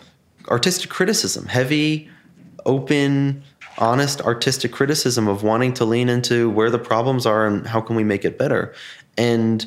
[0.48, 2.10] artistic criticism, heavy,
[2.66, 3.44] open,
[3.78, 7.96] honest artistic criticism of wanting to lean into where the problems are and how can
[7.96, 8.74] we make it better.
[9.18, 9.66] And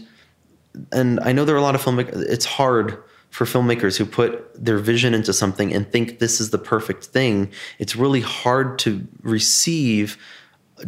[0.92, 2.22] and I know there are a lot of filmmakers.
[2.28, 6.58] It's hard for filmmakers who put their vision into something and think this is the
[6.58, 7.50] perfect thing.
[7.78, 10.16] It's really hard to receive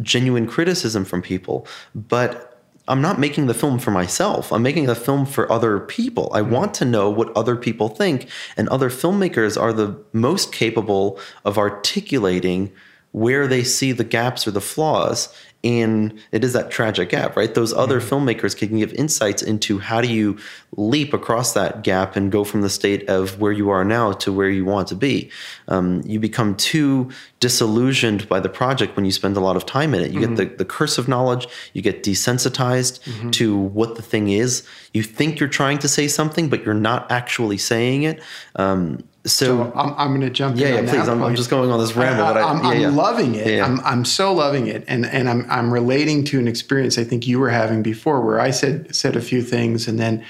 [0.01, 1.67] genuine criticism from people.
[1.95, 4.51] But I'm not making the film for myself.
[4.51, 6.29] I'm making the film for other people.
[6.33, 11.17] I want to know what other people think, and other filmmakers are the most capable
[11.45, 12.73] of articulating
[13.13, 15.33] where they see the gaps or the flaws
[15.65, 17.53] and it is that tragic gap right?
[17.55, 18.13] Those other Mm-hmm.
[18.13, 20.37] filmmakers can give insights into how do you
[20.75, 24.33] leap across that gap and go from the state of where you are now to
[24.33, 25.29] where you want to be.
[25.69, 27.09] Um, you become too
[27.39, 30.11] disillusioned by the project when you spend a lot of time in it.
[30.11, 30.35] You Mm-hmm.
[30.35, 34.67] get the, the curse of knowledge you get desensitized to what the thing is.
[34.93, 38.21] You think you're trying to say something but you're not actually saying it.
[38.55, 40.85] Um, so, So I'm, I'm going to jump yeah in.
[40.85, 42.89] yeah please I'm, I'm just going on this ramble but I, I'm, yeah, I'm yeah.
[42.89, 43.61] loving it.
[43.61, 47.25] I'm, I'm so loving it, and and I'm I'm relating to an experience I think
[47.27, 50.23] you were having before, where I said said a few things, and then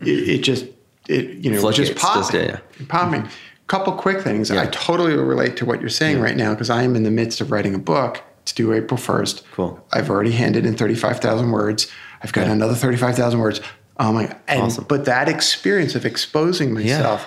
[0.00, 0.66] it, it just
[1.08, 3.22] it you know was just Floodgates, just- popping, popping.
[3.22, 3.32] Mm-hmm.
[3.68, 4.50] Couple quick things.
[4.50, 7.42] I totally relate to what you're saying right now because I am in the midst
[7.42, 8.22] of writing a book.
[8.40, 9.42] It's due April 1st.
[9.52, 9.78] Cool.
[9.92, 11.86] I've already handed in 35,000 words.
[12.22, 13.60] I've got another 35,000 words.
[13.98, 14.34] Oh my!
[14.46, 14.86] And, Awesome.
[14.88, 17.26] But that experience of exposing myself.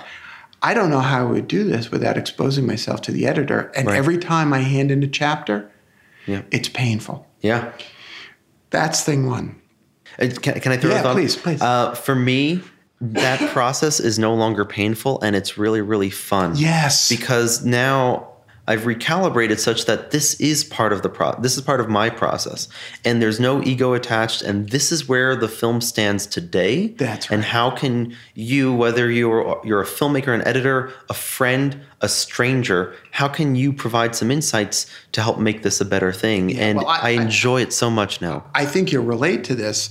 [0.62, 3.72] I don't know how I would do this without exposing myself to the editor.
[3.76, 3.97] And Right.
[3.97, 5.70] every time I hand in a chapter,
[6.28, 6.41] Yeah.
[6.51, 7.28] it's painful.
[7.41, 7.72] yeah
[8.70, 9.55] That's thing one.
[10.20, 11.14] Uh, Can, can I throw Yeah, a thought?
[11.16, 11.62] please, please.
[11.62, 12.62] Uh, for me,
[13.01, 16.53] that process is no longer painful and it's really, really fun.
[16.55, 17.09] Yes.
[17.09, 18.28] Because now
[18.72, 21.34] I've recalibrated such that this is part of the pro.
[21.41, 22.69] This is part of my process,
[23.03, 24.41] and there's no ego attached.
[24.41, 26.88] And this is where the film stands today.
[26.88, 27.36] That's right.
[27.36, 32.95] And how can you, whether you're you're a filmmaker, an editor, a friend, a stranger,
[33.11, 36.57] how can you provide some insights to help make this a better thing?
[36.57, 38.45] and well, I- I, I- enjoy it so much now.
[38.55, 39.89] I think you'll relate to this.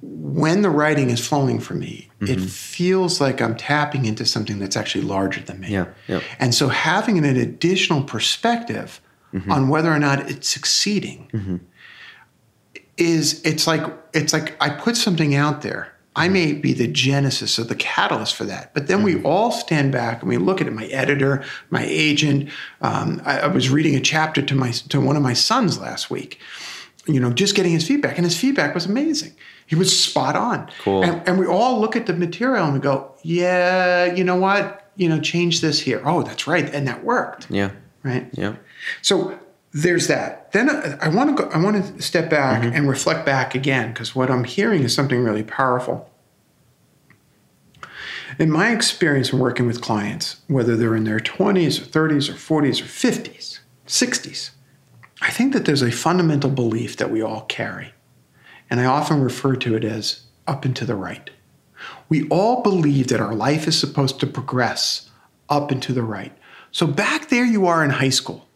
[0.00, 2.46] When the writing is flowing for me, it mm-hmm.
[2.46, 5.68] feels like I'm tapping into something that's actually larger than me.
[5.68, 6.20] Yeah, yeah.
[6.38, 9.00] And so having an additional perspective
[9.32, 9.50] mm-hmm.
[9.50, 11.56] on whether or not it's succeeding mm-hmm.
[12.96, 15.92] is it's like it's like I put something out there.
[16.14, 19.92] I may be the genesis or the catalyst for that, but then we all stand
[19.92, 20.74] back and we look at it.
[20.74, 22.50] My editor, my agent.
[22.82, 26.10] Um, I, I was reading a chapter to my to one of my sons last
[26.10, 26.38] week.
[27.06, 29.32] You know, just getting his feedback, and his feedback was amazing.
[29.72, 30.68] He was spot on.
[30.80, 31.02] Cool.
[31.02, 34.86] And, and we all look at the material and we go, "Yeah, you know what?
[34.96, 36.02] You know, change this here.
[36.04, 37.50] Oh, that's right, and that worked.
[37.50, 37.70] Yeah.
[38.02, 38.28] Right.
[38.32, 38.56] Yeah.
[39.00, 39.40] So
[39.72, 40.52] there's that.
[40.52, 41.48] Then I- want to go.
[41.48, 42.76] I want to step back mm-hmm.
[42.76, 46.10] and reflect back again because what I'm hearing is something really powerful.
[48.38, 52.34] In my experience in working with clients, whether they're in their 20s or 30s or
[52.34, 54.50] 40s or 50s, 60s,
[55.22, 57.94] I think that there's a fundamental belief that we all carry.
[58.72, 61.28] And I often refer to it as up and to the right.
[62.08, 65.10] We all believe that our life is supposed to progress
[65.50, 66.34] up and to the right.
[66.70, 68.48] So back there you are in high school.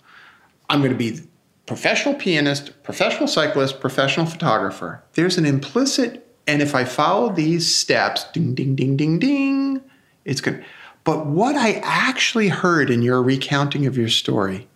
[0.70, 1.20] I'm going to be
[1.66, 5.04] professional pianist, professional cyclist, professional photographer.
[5.12, 9.82] There's an implicit, and if I follow these steps, ding, ding, ding, ding, ding,
[10.24, 10.64] it's good.
[11.04, 14.66] But what I actually heard in your recounting of your story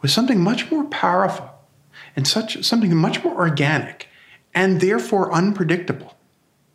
[0.00, 1.50] was something much more powerful
[2.16, 4.07] and such something much more organic
[4.58, 6.14] and therefore unpredictable.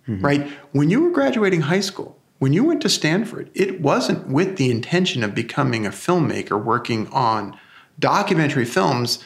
[0.08, 0.48] Right?
[0.74, 4.70] When you were graduating high school, when you went to Stanford, it wasn't with the
[4.70, 7.58] intention of becoming a filmmaker working on
[8.00, 9.24] documentary films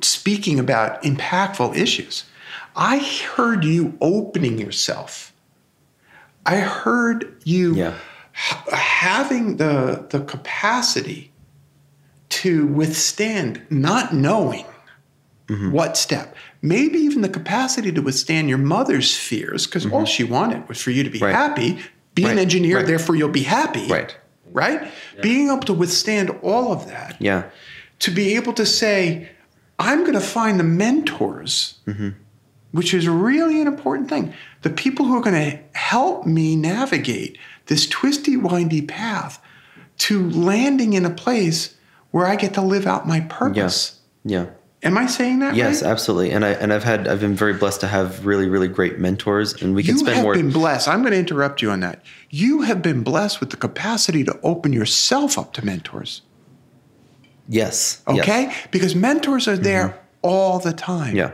[0.00, 2.24] speaking about impactful issues.
[2.76, 5.32] I heard you opening yourself.
[6.44, 7.94] I heard you Yeah.
[8.34, 11.32] h- having the, the capacity
[12.28, 14.66] to withstand not knowing
[15.48, 15.70] Mm-hmm.
[15.70, 16.34] what step.
[16.66, 20.90] Maybe even the capacity to withstand your mother's fears, because all she wanted was for
[20.90, 21.26] you to be Mm-hmm.
[21.26, 21.34] Right.
[21.34, 21.78] happy.
[22.14, 22.86] Be an engineer, Right.
[22.86, 23.86] therefore you'll be happy.
[23.86, 24.16] Right.
[24.52, 24.88] Right?
[25.22, 27.44] Being able to withstand all of that Yeah.
[28.00, 29.28] to be able to say,
[29.78, 31.74] I'm going to find the mentors,
[32.72, 34.32] which is really an important thing.
[34.62, 39.38] The people who are going to help me navigate this twisty, windy path
[39.98, 41.74] to landing in a place
[42.10, 43.56] where I get to live out my purpose.
[43.56, 44.00] Yes.
[44.24, 44.46] Yeah.
[44.86, 45.90] Am I saying that Yes, right?
[45.90, 46.30] absolutely.
[46.30, 49.60] And I and I've had I've been very blessed to have really really great mentors,
[49.60, 50.34] and we can You spend have more.
[50.34, 50.88] been blessed.
[50.88, 52.02] I'm going to interrupt you on that.
[52.30, 56.22] You have been blessed with the capacity to open yourself up to mentors.
[57.48, 58.02] yes.
[58.08, 58.18] yes.
[58.22, 58.52] Okay?
[58.70, 59.98] Because mentors are there mm-hmm.
[60.22, 61.14] all the time.
[61.16, 61.32] Yeah.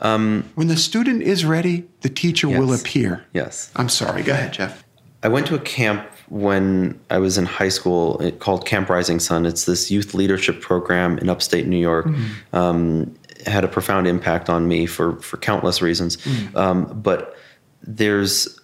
[0.00, 3.24] Um, when the student is ready, the teacher will appear.
[3.32, 3.70] Yes.
[3.76, 4.22] I'm sorry.
[4.22, 4.82] Go ahead, Jeff.
[5.22, 9.20] I went to a camp when I was in high school it, called Camp Rising
[9.20, 9.44] Sun.
[9.44, 12.06] It's this youth leadership program in upstate New York.
[12.54, 16.16] Um, it had a profound impact on me for for countless reasons.
[16.56, 17.36] Um, but
[17.82, 18.58] there's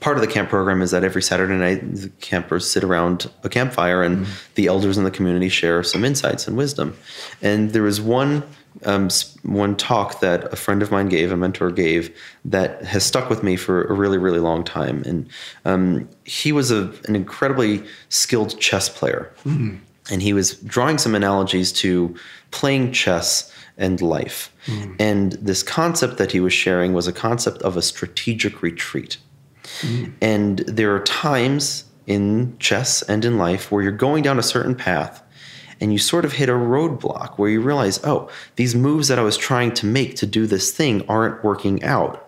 [0.00, 3.48] part of the camp program is that every Saturday night the campers sit around a
[3.48, 6.94] campfire and the elders in the community share some insights and wisdom.
[7.40, 8.42] And there was one
[8.84, 9.08] um,
[9.42, 12.14] one talk that a friend of mine gave, a mentor gave,
[12.44, 15.02] that has stuck with me for a really, really long time.
[15.06, 15.28] And
[15.64, 19.32] um, he was a, an incredibly skilled chess player.
[20.10, 22.14] And he was drawing some analogies to
[22.50, 24.52] playing chess and life.
[24.98, 29.16] And this concept that he was sharing was a concept of a strategic retreat.
[30.20, 34.74] And there are times in chess and in life where you're going down a certain
[34.74, 35.22] path
[35.80, 39.22] and you sort of hit a roadblock where you realize, oh, these moves that I
[39.22, 42.20] was trying to make to do this thing aren't working out.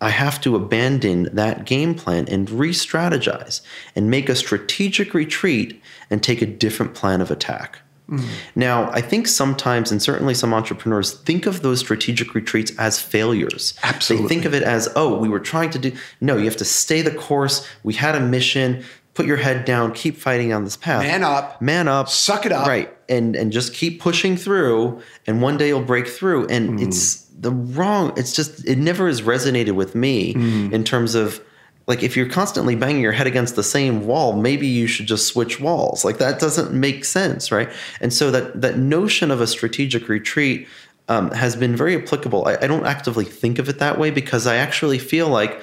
[0.00, 3.60] I have to abandon that game plan and re strategize
[3.96, 7.80] and make a strategic retreat and take a different plan of attack.
[8.08, 8.24] Mm.
[8.54, 13.74] Now, I think sometimes, and certainly some entrepreneurs, think of those strategic retreats as failures.
[13.82, 14.26] Absolutely.
[14.26, 15.92] They think of it as, oh, we were trying to do.
[16.20, 17.68] No, you have to stay the course.
[17.82, 18.82] We had a mission.
[19.18, 19.94] Put your head down.
[19.94, 21.02] Keep fighting on this path.
[21.02, 21.60] Man up.
[21.60, 22.08] Man up.
[22.08, 22.68] Suck it up.
[22.68, 22.88] Right.
[23.08, 25.02] And and just keep pushing through.
[25.26, 26.46] And one day you'll break through.
[26.46, 28.12] And it's the wrong.
[28.16, 30.34] It's just it never has resonated with me
[30.72, 31.42] in terms of
[31.88, 35.26] like if you're constantly banging your head against the same wall, maybe you should just
[35.26, 36.04] switch walls.
[36.04, 37.68] Like that doesn't make sense, right?
[38.00, 40.68] And so that that notion of a strategic retreat
[41.08, 42.46] um, has been very applicable.
[42.46, 45.60] I, I don't actively think of it that way because I actually feel like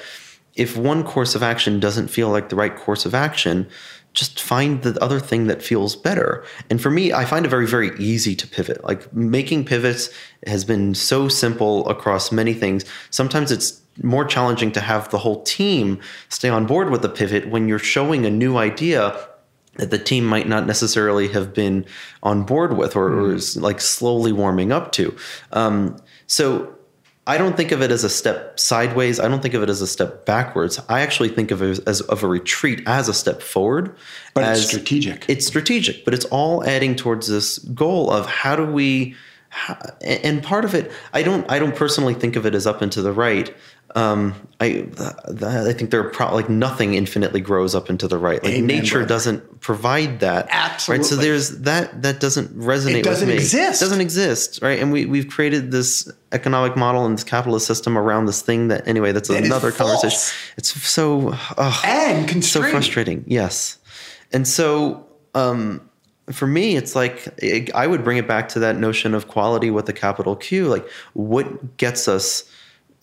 [0.55, 3.67] if one course of action doesn't feel like the right course of action,
[4.13, 6.43] just find the other thing that feels better.
[6.69, 8.83] And for me, I find it very, very easy to pivot.
[8.83, 10.09] Like making pivots
[10.47, 12.85] has been so simple across many things.
[13.09, 15.99] Sometimes it's more challenging to have the whole team
[16.29, 19.17] stay on board with the pivot when you're showing a new idea
[19.75, 21.85] that the team might not necessarily have been
[22.23, 25.15] on board with or, or is like slowly warming up to.
[25.51, 25.97] Um,
[26.27, 26.73] so
[27.27, 29.19] I don't think of it as a step sideways.
[29.19, 30.79] I don't think of it as a step backwards.
[30.87, 33.95] I actually think of it as, as of a retreat as a step forward.
[34.35, 35.25] But as, it's strategic.
[35.27, 39.15] It's strategic, but it's all adding towards this goal of how do we
[39.55, 42.81] how, and part of it I don't I don't personally think of it as up
[42.81, 43.55] and to the right.
[43.95, 48.09] Um, I th- I think there are pro- like nothing infinitely grows up and to
[48.09, 48.43] the right.
[48.43, 49.07] Like Amen, nature brother.
[49.07, 50.47] doesn't provide that.
[50.49, 51.03] Absolutely.
[51.03, 51.09] Right.
[51.09, 53.41] So there's that that doesn't resonate It doesn't with me.
[53.41, 53.79] exist.
[53.79, 54.79] Doesn't exist, right?
[54.79, 58.85] And we we've created this economic model and this capitalist system around this thing that
[58.85, 60.19] anyway, that's That another conversation.
[60.57, 61.33] It's so
[61.85, 63.23] and so frustrating.
[63.27, 63.77] Yes.
[64.33, 65.89] And so um
[66.31, 69.69] for me it's like it, I would bring it back to that notion of quality
[69.69, 72.49] with a capital Q, like what gets us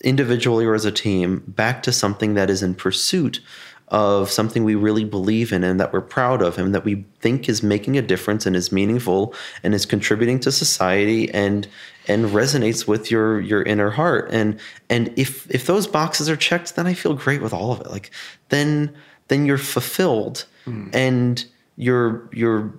[0.03, 3.39] individually or as a team back to something that is in pursuit
[3.89, 7.47] of something we really believe in and that we're proud of and that we think
[7.47, 11.67] is making a difference and is meaningful and is contributing to society and
[12.07, 14.29] and resonates with your your inner heart.
[14.31, 14.59] And
[14.89, 17.91] and if if those boxes are checked then I feel great with all of it.
[17.91, 18.09] Like
[18.49, 18.93] then
[19.27, 20.89] then you're fulfilled hmm.
[20.91, 21.45] and
[21.77, 22.73] you're you're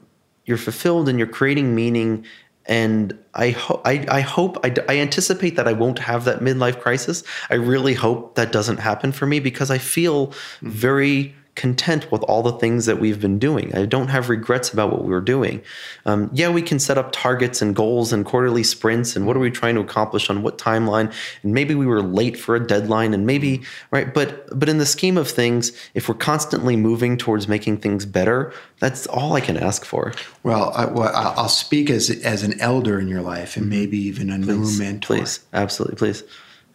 [0.45, 2.24] you're fulfilled and you're creating meaning
[2.66, 6.40] and I, ho- I, I hope I, d- I anticipate that I won't have that
[6.40, 7.22] midlife crisis.
[7.51, 10.34] I really hope that doesn't happen for me because I feel mm.
[10.62, 13.73] very content with all the things that we've been doing.
[13.77, 15.63] I don't have regrets about what we were doing.
[16.05, 19.41] Um, yeah, we can set up targets and goals and quarterly sprints and what are
[19.41, 21.13] we trying to accomplish on what timeline.
[21.43, 24.13] And maybe we were late for a deadline and maybe right.
[24.13, 28.53] But but in the scheme of things, if we're constantly moving towards making things better,
[28.81, 30.13] that's all I can ask for.
[30.43, 33.97] Well, I, well, I- I'll speak as as an elder in your life, and maybe
[33.99, 35.17] even a new mentor.
[35.19, 36.25] Please, absolutely, please.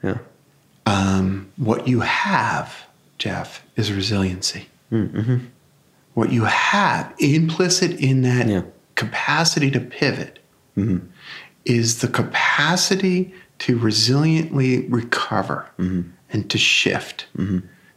[0.03, 0.19] Yeah.
[0.85, 2.73] Um, what you have,
[3.19, 4.67] Jeff, is resiliency.
[4.91, 5.37] Mm-hmm.
[6.15, 8.63] What you have implicit in that Yeah.
[8.95, 10.39] capacity to pivot
[10.77, 11.05] Mm-hmm.
[11.65, 16.09] is the capacity to resiliently recover Mm-hmm.
[16.31, 17.27] and to shift.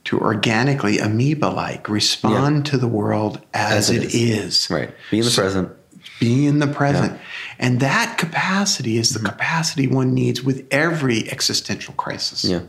[0.06, 4.68] To organically, amoeba like, respond to the world as, As it it is.
[4.68, 4.90] Right.
[5.12, 5.70] Be in the So- present.
[6.18, 7.18] Be in the present.
[7.60, 12.44] And that capacity is the capacity one needs with every existential crisis.
[12.44, 12.62] Yeah.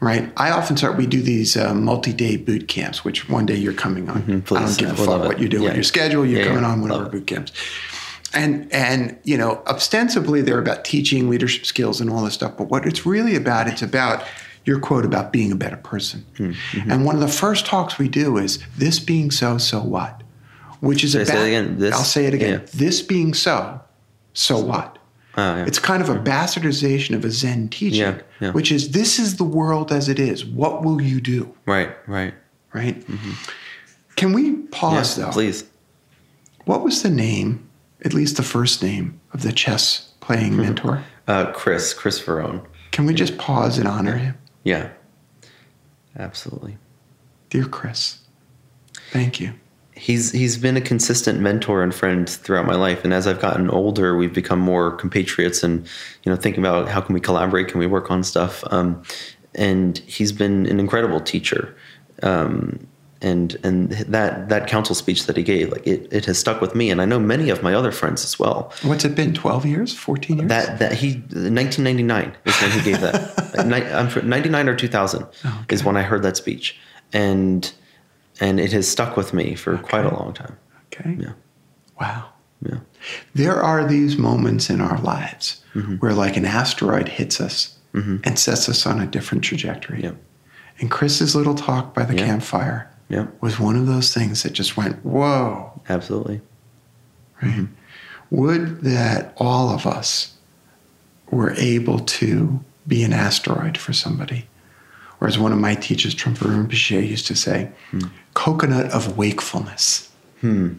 [0.00, 0.30] Right.
[0.36, 3.72] I often start, we do these uh, multi day boot camps, which one day you're
[3.72, 4.18] coming on.
[4.18, 4.40] I Mm-hmm.
[4.40, 4.76] please.
[4.76, 5.64] don't give I a fuck what you do Yeah.
[5.64, 6.24] with your schedule.
[6.24, 6.70] You're Yeah, coming yeah.
[6.70, 7.52] on one of our boot camps.
[8.34, 12.56] And, and, you know, ostensibly they're about teaching leadership skills and all this stuff.
[12.56, 14.22] But what it's really about, it's about
[14.66, 16.24] your quote about being a better person.
[16.36, 16.90] Mm-hmm.
[16.90, 20.22] And one of the first talks we do is this being so, so what?
[20.80, 21.78] Which is Should I about, say it again?
[21.78, 22.62] This- I'll say it again.
[22.74, 23.80] This being so,
[24.34, 24.97] so what?
[25.38, 25.66] Oh, yeah.
[25.66, 28.50] It's kind of a bastardization of a Zen teaching, Yeah, yeah.
[28.50, 30.44] which is this is the world as it is.
[30.44, 31.54] What will you do?
[31.64, 31.90] Right.
[32.08, 32.34] Right.
[32.74, 33.04] Right?
[34.16, 35.30] Can we pause though?
[35.30, 35.64] Please.
[36.64, 37.68] What was the name,
[38.04, 40.60] at least the first name, of the chess playing Mm-hmm.
[40.62, 41.04] mentor?
[41.28, 41.94] Uh, Chris.
[41.94, 42.64] Chris Verone.
[42.90, 44.36] Can we just pause and honor him?
[44.64, 44.90] Yeah.
[46.18, 46.78] Absolutely.
[47.48, 48.18] Dear Chris,
[49.12, 49.52] thank you.
[49.98, 53.68] He's he's been a consistent mentor and friend throughout my life and as i've gotten
[53.70, 55.86] older we've become more compatriots and
[56.22, 59.02] you know thinking about how can we collaborate can we work on stuff um,
[59.54, 61.74] and he's been an incredible teacher
[62.22, 62.78] um,
[63.20, 66.74] and and that that council speech that he gave like it, it has stuck with
[66.76, 69.34] me and i know many of my other friends as well What's it been?
[69.34, 69.92] 12 years?
[69.92, 70.48] 14 years?
[70.48, 75.26] that that he 1999 is when he gave that I'm for- 99 or 2000
[75.70, 76.78] is when i heard that speech
[77.12, 77.72] and
[78.40, 80.56] and it has stuck with me for quite a long time
[80.92, 81.16] okay.
[81.20, 81.32] yeah
[82.00, 82.30] Wow.
[82.62, 82.78] yeah
[83.34, 85.96] There are these moments in our lives Mm-hmm.
[85.96, 88.16] where, like, an asteroid hits us mm-hmm.
[88.24, 90.02] and sets us on a different trajectory.
[90.02, 90.16] Yep.
[90.80, 92.26] And Chris's little talk by the Yeah.
[92.26, 95.80] campfire yeah was one of those things that just went, whoa.
[95.88, 96.40] absolutely
[97.42, 97.52] Right?
[97.52, 97.64] Mm-hmm.
[98.30, 100.34] Would that all of us
[101.30, 104.46] were able to be an asteroid for somebody?
[105.20, 108.00] Or as one of my teachers, Trungpa Rinpoche, used to say, hmm.
[108.38, 110.10] Coconut of wakefulness.
[110.40, 110.74] Hmm.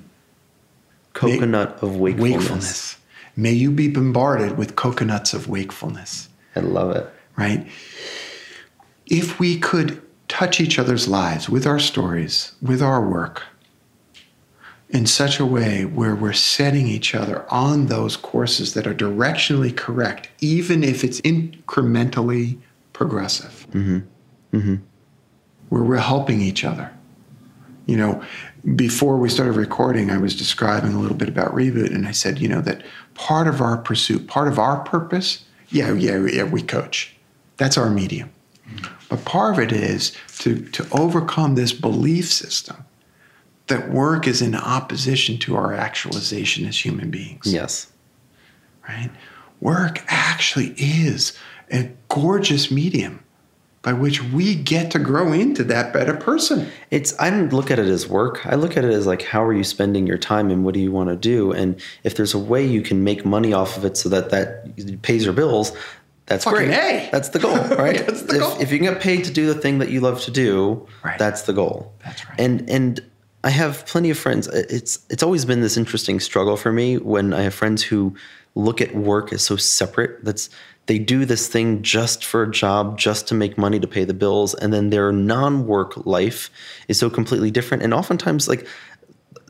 [1.13, 2.37] coconut of wakefulness.
[2.37, 2.97] Wakefulness.
[3.35, 7.65] May you be bombarded with coconuts of wakefulness, i love it right?
[9.05, 13.43] If we could touch each other's lives with our stories, with our work,
[14.89, 19.75] in such a way where we're setting each other on those courses that are directionally
[19.75, 22.59] correct, even if it's incrementally
[22.91, 23.99] progressive, mm-hmm.
[24.57, 24.75] Mm-hmm.
[25.69, 26.91] where we're helping each other.
[27.89, 28.23] You know,
[28.75, 32.39] before we started recording, I was describing a little bit about Reboot, and I said,
[32.39, 32.83] you know, that
[33.15, 37.15] part of our pursuit, part of our purpose, yeah, yeah, yeah, we coach.
[37.57, 38.31] That's our medium.
[39.09, 42.85] But part of it is to, to overcome this belief system
[43.67, 47.91] that work is in opposition to our actualization as human beings yes
[48.89, 49.11] right?
[49.61, 51.37] Work actually is
[51.71, 53.23] a gorgeous medium
[53.89, 56.67] by which we get to grow into that better person.
[56.91, 59.43] it's i don't look at it as work i look at it as like how
[59.43, 62.35] are you spending your time and what do you want to do and if there's
[62.35, 65.71] a way you can make money off of it so that that pays your bills
[66.27, 67.09] that's Fucking great A.
[67.11, 68.61] that's the goal right That's the if, goal.
[68.61, 71.17] if you can get paid to do the thing that you love to do Right.
[71.17, 72.39] that's the goal That's right.
[72.39, 73.01] and and
[73.43, 77.33] i have plenty of friends it's it's always been this interesting struggle for me when
[77.33, 78.13] i have friends who
[78.53, 80.49] look at work as so separate that's
[80.89, 84.13] they do this thing just for a job just to make money to pay the
[84.13, 86.49] bills and then their non-work life
[86.87, 87.83] is so completely different.
[87.83, 88.67] And oftentimes like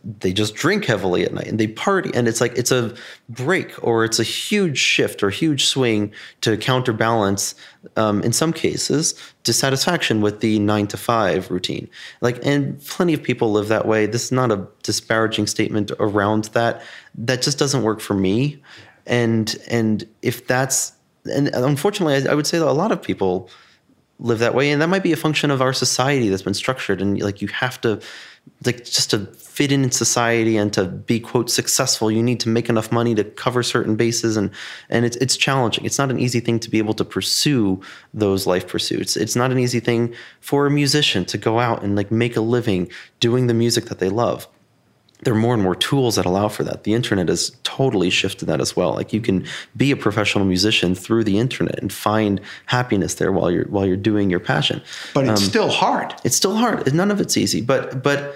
[0.04, 2.94] they just drink heavily at night and they party and it's like it's a
[3.30, 6.12] break or it's a huge shift or huge swing
[6.42, 7.56] to counterbalance
[7.96, 11.88] um, in some cases dissatisfaction with the nine to five routine.
[12.20, 14.08] Like and plenty of people live that way.
[14.08, 16.82] This is not a disparaging statement around that.
[17.16, 18.62] That just doesn't work for me.
[19.06, 23.50] And and if that's and unfortunately I, would say that a lot of people
[24.20, 27.02] live that way and that might be a function of our society that's been structured
[27.02, 28.02] and like you have to
[28.66, 32.50] like just to fit in in society and to be quote successful you need to
[32.50, 34.52] make enough money to cover certain bases and
[34.90, 35.86] and it's it's challenging.
[35.86, 37.82] It's not an easy thing to be able to pursue
[38.14, 39.16] those life pursuits.
[39.16, 42.42] It's not an easy thing for a musician to go out and like make a
[42.42, 42.90] living
[43.20, 44.48] doing the music that they love
[45.24, 46.84] there are more and more tools that allow for that.
[46.84, 48.94] The internet has totally shifted that as well.
[48.94, 49.46] Like you can
[49.76, 53.98] be a professional musician through the internet and find happiness there while you're while you're
[53.98, 54.82] doing your passion.
[55.14, 56.16] But it's Um, still hard.
[56.24, 56.94] It's still hard.
[56.94, 58.36] None of it's easy, but but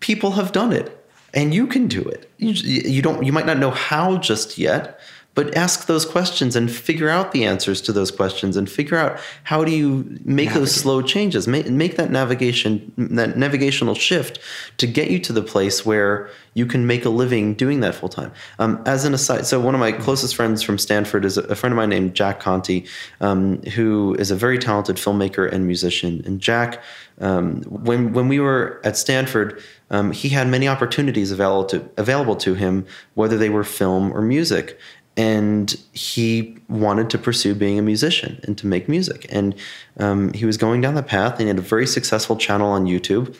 [0.00, 0.88] people have done it,
[1.34, 2.30] and you can do it.
[2.38, 3.22] You, you don't.
[3.24, 4.98] You might not know how just yet,
[5.34, 9.18] but ask those questions and figure out the answers to those questions, and figure out
[9.44, 14.38] how do you make those slow changes, make, make that navigation that navigational shift
[14.76, 18.08] to get you to the place where you can make a living doing that full
[18.08, 18.32] time.
[18.58, 21.54] Um, as an aside, so one of my closest friends from Stanford is a, a
[21.54, 22.84] friend of mine named Jack Conte,
[23.20, 26.22] um, who is a very talented filmmaker and musician.
[26.24, 26.80] And Jack,
[27.20, 29.60] um, when when we were at Stanford,
[29.90, 34.22] um, he had many opportunities available to available to him, whether they were film or
[34.22, 34.78] music
[35.16, 39.26] and he wanted to pursue being a musician and to make music.
[39.30, 39.54] And
[39.98, 42.86] um, he was going down the path, and he had a very successful channel on
[42.86, 43.36] YouTube.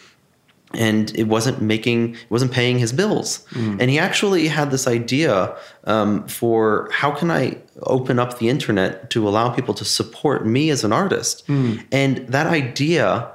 [0.72, 3.46] And it wasn't making, it wasn't paying his bills.
[3.80, 9.08] And he actually had this idea um, for how can I open up the internet
[9.10, 11.44] to allow people to support me as an artist.
[11.92, 13.30] And that idea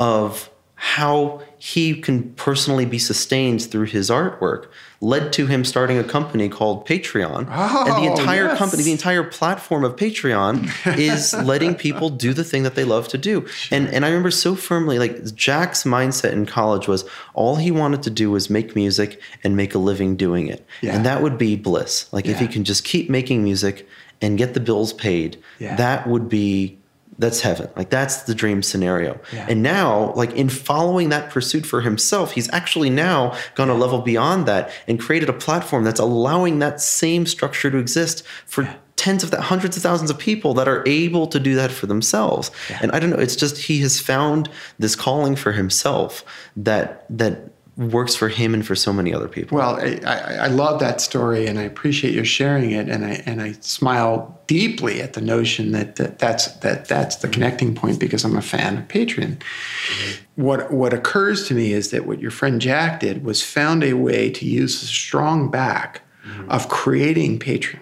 [0.00, 0.50] of
[0.82, 4.64] how he can personally be sustained through his artwork
[5.02, 7.40] led to him starting a company called Patreon.
[7.40, 8.58] and the Oh, entire yes.
[8.58, 13.08] company, the entire platform of Patreon is letting people do the thing that they love
[13.08, 13.46] to do.
[13.70, 17.04] And and I remember so firmly like Jack's mindset in college was
[17.34, 20.66] all he wanted to do was make music and make a living doing it.
[20.80, 20.96] Yeah.
[20.96, 22.10] And that would be bliss.
[22.10, 23.86] Like if he can just keep making music
[24.22, 25.76] and get the bills paid, Yeah.
[25.76, 26.78] that would be
[27.20, 27.68] that's heaven.
[27.76, 29.20] Like that's the dream scenario.
[29.32, 29.46] Yeah.
[29.48, 34.00] And now, like in following that pursuit for himself, he's actually now gone a level
[34.00, 39.22] beyond that and created a platform that's allowing that same structure to exist for tens
[39.22, 42.50] of th- hundreds of thousands of people that are able to do that for themselves.
[42.80, 44.48] And I don't know, it's just he has found
[44.78, 46.24] this calling for himself
[46.56, 47.50] that that
[47.80, 49.56] works for him and for so many other people.
[49.56, 53.22] Well, I, I, I love that story, and I appreciate you sharing it, and I
[53.24, 57.98] and I smile deeply at the notion that, that that's that that's the connecting point
[57.98, 59.38] because I'm a fan of Patreon.
[59.38, 60.42] Mm-hmm.
[60.42, 63.94] What what occurs to me is that what your friend Jack did was found a
[63.94, 66.50] way to use the strong back mm-hmm.
[66.50, 67.80] of creating Patreon,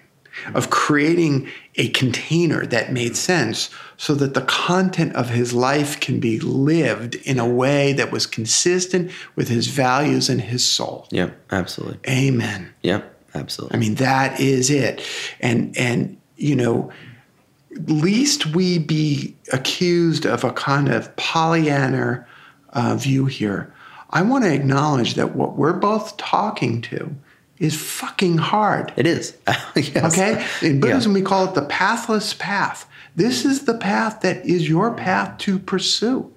[0.54, 6.20] of creating a container that made sense so that the content of his life can
[6.20, 11.06] be lived in a way that was consistent with his values and his soul.
[11.10, 11.98] yeah, absolutely.
[12.08, 12.72] Amen.
[12.82, 13.02] Yeah,
[13.34, 13.76] absolutely.
[13.76, 15.02] I mean, that is it.
[15.40, 16.92] And and you know,
[17.86, 22.26] least we be accused of a kind of Pollyanna
[22.72, 23.72] uh, view here.
[24.10, 27.14] I want to acknowledge that what we're both talking to
[27.58, 28.92] is fucking hard.
[28.96, 29.36] it is.
[29.74, 30.12] yes.
[30.12, 30.44] Okay?
[30.62, 32.88] In Buddhism, we call it the pathless path.
[33.16, 36.32] This is the path that is your path to pursue.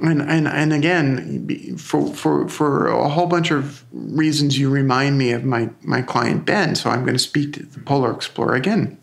[0.00, 5.32] And, and, and again, for, for, for a whole bunch of reasons, you remind me
[5.32, 6.74] of my, my client Ben.
[6.74, 8.98] So I'm going to speak to the Polar Explorer again.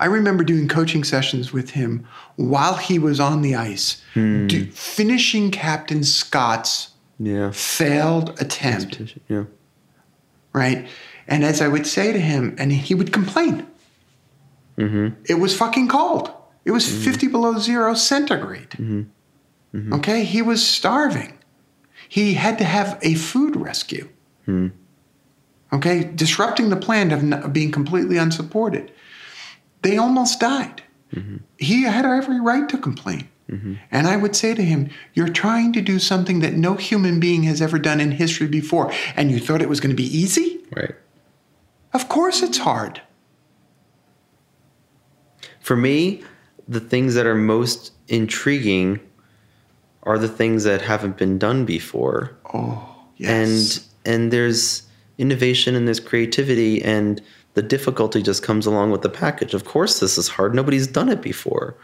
[0.00, 2.06] I remember doing coaching sessions with him
[2.36, 4.46] while he was on the ice, hmm.
[4.46, 7.50] do, finishing Captain Scott's Yeah.
[7.52, 9.44] failed attempt Yeah.
[10.52, 10.88] Right?
[11.26, 13.66] And as I would say to him, and he would complain,
[14.76, 15.08] mm-hmm.
[15.24, 16.30] it was fucking cold.
[16.64, 17.02] It was mm-hmm.
[17.02, 18.70] 50 below zero centigrade.
[18.70, 19.92] Mm-hmm.
[19.94, 21.38] Okay, he was starving.
[22.08, 24.08] He had to have a food rescue.
[24.44, 24.68] Hmm.
[25.72, 28.92] Okay, disrupting the plan of, n- of being completely unsupported.
[29.80, 30.82] They almost died.
[31.58, 33.28] He had every right to complain.
[33.52, 33.74] Mm-hmm.
[33.90, 37.42] And I would say to him, You're trying to do something that no human being
[37.44, 40.60] has ever done in history before, and you thought it was going to be easy?
[40.74, 40.94] Right.
[41.92, 43.02] Of course it's hard.
[45.60, 46.22] For me,
[46.66, 49.00] the things that are most intriguing
[50.04, 52.36] are the things that haven't been done before.
[52.54, 53.86] Oh, yes.
[54.04, 54.82] And and there's
[55.18, 57.22] innovation and there's creativity and
[57.54, 59.54] the difficulty just comes along with the package.
[59.54, 60.54] Of course this is hard.
[60.54, 61.76] Nobody's done it before.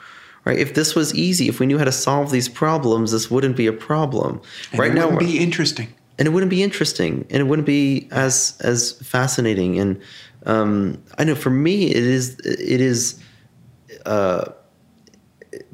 [0.44, 0.58] Right?
[0.58, 3.66] If this was easy, if we knew how to solve these problems, this wouldn't be
[3.66, 4.40] a problem.
[4.72, 5.92] And right it now wouldn't be interesting.
[6.18, 10.00] and it wouldn't be interesting and it wouldn't be as as fascinating and
[10.46, 13.20] um, i know for me it is it is
[14.06, 14.44] uh,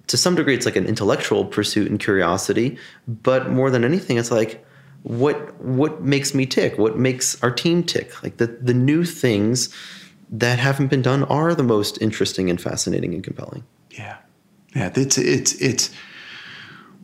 [0.07, 4.31] to some degree it's like an intellectual pursuit and curiosity but more than anything it's
[4.31, 4.65] like
[5.03, 9.75] what what makes me tick what makes our team tick like the the new things
[10.31, 13.63] that haven't been done are the most interesting and fascinating and compelling
[14.75, 14.91] Yeah.
[14.95, 15.91] It's it's it's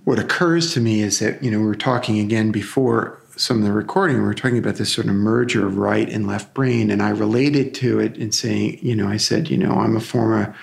[0.05, 3.64] what occurs to me is that you know we were talking again before some of
[3.64, 4.16] the recording.
[4.16, 7.11] We were talking about this sort of merger of right and left brain, and I
[7.11, 10.55] related to it in saying, you know, I said, you know, I'm a former,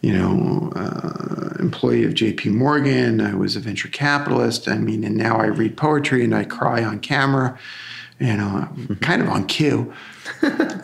[0.00, 2.50] you know, uh, employee of J.P.
[2.50, 3.20] Morgan.
[3.20, 4.68] I was a venture capitalist.
[4.68, 7.58] I mean, and now I read poetry and I cry on camera,
[8.20, 8.68] you know,
[9.00, 9.92] kind of on cue.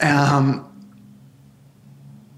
[0.01, 0.76] Um,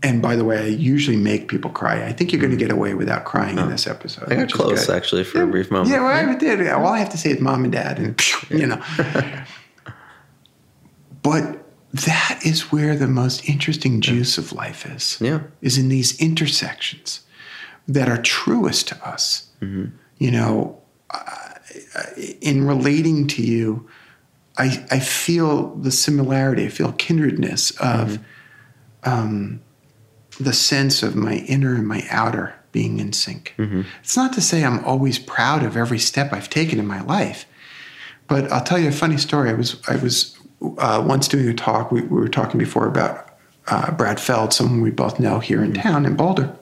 [0.03, 2.05] and by the way, I usually make people cry.
[2.07, 2.69] I think you're going to hmm.
[2.69, 4.33] get away without crying in this episode.
[4.33, 6.69] i got close actually for a brief moment Yeah, well, I did.
[6.69, 8.21] All I have to say is mom and dad, and
[8.51, 8.83] you know.
[11.23, 15.19] but that is where the most interesting juice of life is.
[15.21, 15.41] Yeah.
[15.63, 17.23] Is in these intersections
[17.89, 19.49] that are truest to us.
[19.61, 19.97] Mm-hmm.
[20.19, 20.81] You know,
[21.11, 21.49] I-
[22.41, 23.89] in relating to you,
[24.57, 28.19] I, I feel the similarity, I feel kindredness of
[29.05, 29.11] mm-hmm.
[29.11, 29.61] um,
[30.41, 33.55] the sense of my inner and my outer being in sync.
[34.03, 37.47] It's not to say I'm always proud of every step I've taken in my life,
[38.27, 39.51] but I'll tell you a funny story.
[39.51, 40.39] I was I was
[40.79, 41.91] uh, once doing a talk.
[41.91, 43.29] We, we were talking before about
[43.69, 46.55] uh, Brad Feld, someone we both know here in town in Boulder.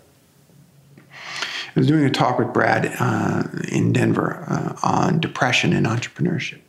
[1.08, 6.60] I was doing a talk with Brad uh, in Denver uh, on depression and entrepreneurship.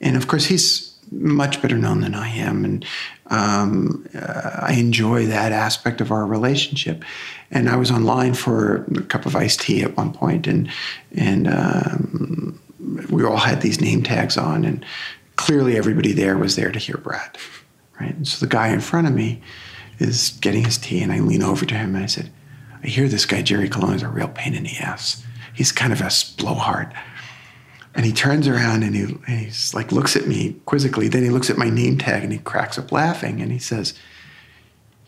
[0.00, 2.64] And of course, he's much better known than I am.
[2.64, 2.84] And
[3.26, 7.04] um, uh, I enjoy that aspect of our relationship.
[7.50, 10.68] And I was online for a cup of iced tea at one point, and,
[11.16, 12.60] and um,
[13.10, 14.64] we all had these name tags on.
[14.64, 14.84] And
[15.36, 17.38] clearly, everybody there was there to hear Brad.
[18.00, 18.14] Right?
[18.14, 19.40] And so the guy in front of me
[19.98, 22.30] is getting his tea, and I lean over to him and I said,
[22.82, 25.24] I hear this guy, Jerry Colonna, is a real pain in the ass.
[25.54, 26.92] He's kind of a blowhard.
[27.96, 31.08] And he turns around and, he, and he's like, looks at me quizzically.
[31.08, 33.94] Then he looks at my name tag and he cracks up laughing and he says,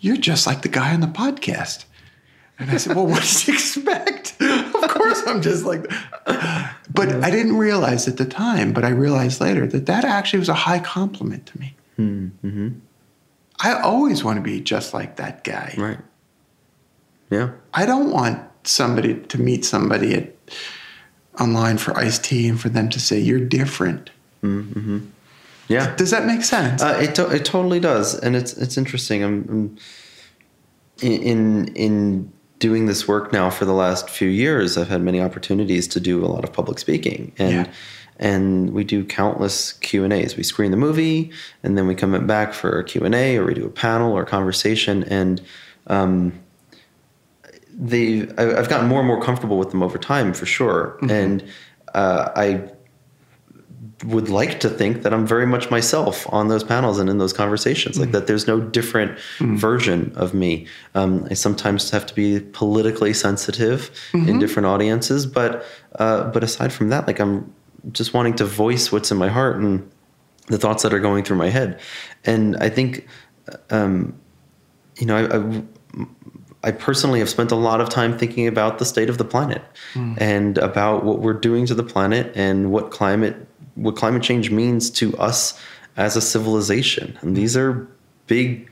[0.00, 1.84] You're just like the guy on the podcast.
[2.58, 4.34] And I said, Well, what did you expect?
[4.40, 5.84] of course, I'm just like,
[6.24, 10.48] but I didn't realize at the time, but I realized later that that actually was
[10.48, 11.76] a high compliment to me.
[11.98, 12.68] Mm-hmm.
[13.60, 15.74] I always want to be just like that guy.
[15.76, 15.98] Right.
[17.30, 17.50] Yeah.
[17.74, 20.34] I don't want somebody to meet somebody at
[21.40, 24.10] online for iced tea and for them to say you're different.
[24.42, 24.98] Mm-hmm.
[25.68, 25.94] Yeah.
[25.96, 26.82] Does that make sense?
[26.82, 29.22] Uh, it to- it totally does, and it's it's interesting.
[29.22, 29.78] I'm, I'm
[31.02, 34.76] in in doing this work now for the last few years.
[34.76, 37.72] I've had many opportunities to do a lot of public speaking, and Yeah.
[38.18, 40.36] and we do countless Q and A's.
[40.36, 41.30] We screen the movie,
[41.62, 44.12] and then we come back for a Q and A, or we do a panel
[44.12, 45.40] or conversation, and
[45.86, 46.32] um,
[47.80, 51.42] they I- I've gotten more and more comfortable with them over time, for sure, and
[51.94, 52.70] uh, I
[54.04, 57.32] would like to think that I'm very much myself on those panels and in those
[57.32, 57.98] conversations.
[57.98, 60.66] Like that, there's no different version of me.
[60.94, 65.64] Um, I sometimes have to be politically sensitive in different audiences, but
[65.98, 67.52] uh, but aside from that, like I'm
[67.92, 69.88] just wanting to voice what's in my heart and
[70.46, 71.80] the thoughts that are going through my head.
[72.24, 73.06] And I think,
[73.70, 74.14] um,
[74.96, 75.64] you know,
[76.68, 79.62] I, personally have spent a lot of time thinking about the state of the planet
[80.18, 83.36] and about what we're doing to the planet and what climate
[83.74, 85.60] what climate change means to us
[85.96, 87.16] as a civilization.
[87.20, 87.86] And these are
[88.26, 88.70] big,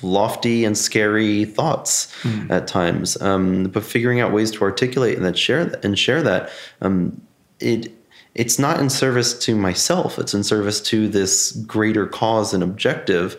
[0.00, 2.14] lofty, and scary thoughts
[2.50, 3.20] at times.
[3.20, 6.50] Um, but figuring out ways to articulate and that share that, and share that
[6.80, 7.20] um,
[7.60, 7.92] it
[8.34, 10.18] it's not in service to myself.
[10.18, 13.36] It's in service to this greater cause and objective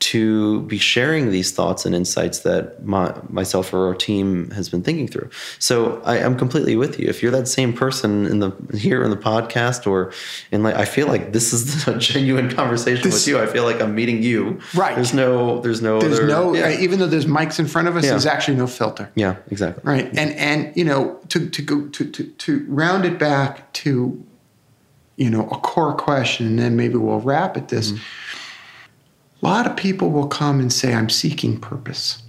[0.00, 4.82] to be sharing these thoughts and insights that my, myself or our team has been
[4.82, 5.30] thinking through.
[5.58, 7.06] So I, I'm completely with you.
[7.08, 10.12] If you're that same person in the here in the podcast or
[10.52, 13.40] in like, I feel like this is a genuine conversation This- with you.
[13.40, 14.60] I feel like I'm meeting you.
[14.74, 14.94] Right.
[14.94, 15.60] There's no.
[15.60, 16.00] There's no.
[16.00, 16.64] there's other- no, Yeah.
[16.66, 18.10] Uh, even though there's mics in front of us, Yeah.
[18.10, 19.10] there's actually no filter.
[19.14, 19.36] yeah.
[19.50, 19.82] Exactly.
[19.84, 20.06] Right.
[20.18, 24.22] And and you know, to to go to to to round it back to
[25.16, 27.92] you know, a core question and then maybe we'll wrap at this.
[27.92, 28.02] Mm-hmm.
[29.44, 32.22] A lot of people will come and say, I'm seeking purpose.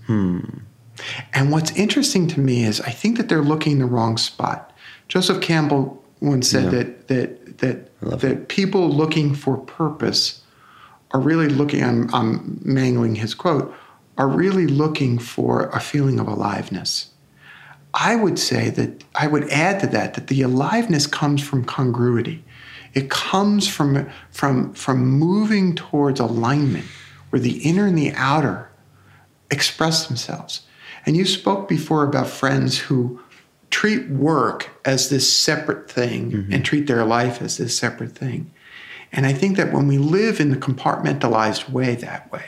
[1.34, 4.72] And what's interesting to me is I think that they're looking in the wrong spot.
[5.08, 6.70] Joseph Campbell once said Yeah.
[6.72, 10.42] that that that that people looking for purpose
[11.12, 13.74] are really looking I'm, I'm mangling his quote
[14.18, 17.10] are really looking for a feeling of aliveness
[17.94, 22.44] i would say that i would add to that that the aliveness comes from congruity
[22.94, 26.86] it comes from from from moving towards alignment
[27.36, 28.70] where the inner and the outer
[29.52, 30.62] express themselves.
[31.06, 33.20] And you spoke before about friends who
[33.72, 38.50] treat work as this separate thing and treat their life as this separate thing.
[39.12, 42.46] And I think that when we live in the compartmentalized way that way,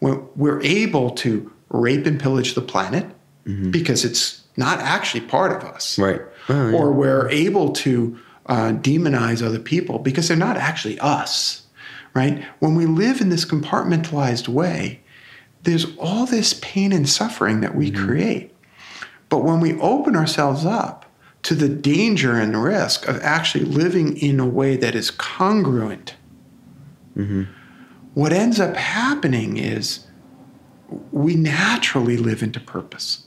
[0.00, 3.06] when we're able to rape and pillage the planet
[3.70, 6.20] because it's not actually part of us, Right.
[6.48, 6.76] Oh, yeah.
[6.76, 11.62] or we're able to uh, demonize other people because they're not actually us,
[12.14, 12.44] right?
[12.60, 15.00] When we live in this compartmentalized way,
[15.62, 18.06] there's all this pain and suffering that we mm-hmm.
[18.06, 18.54] create.
[19.28, 21.06] But when we open ourselves up
[21.42, 26.14] to the danger and risk of actually living in a way that is congruent,
[27.16, 27.44] mm-hmm.
[28.14, 30.06] what ends up happening is
[31.10, 33.26] we naturally live into purpose.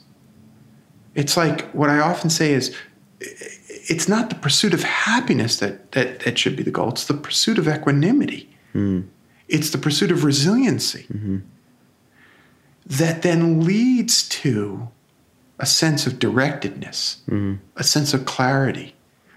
[1.14, 2.74] It's like what I often say is
[3.20, 7.14] it's not the pursuit of happiness that, that, that should be the goal, it's the
[7.14, 8.48] pursuit of equanimity.
[9.48, 11.06] It's the pursuit of resiliency
[12.86, 14.88] that then leads to
[15.58, 18.94] a sense of directedness, a sense of clarity,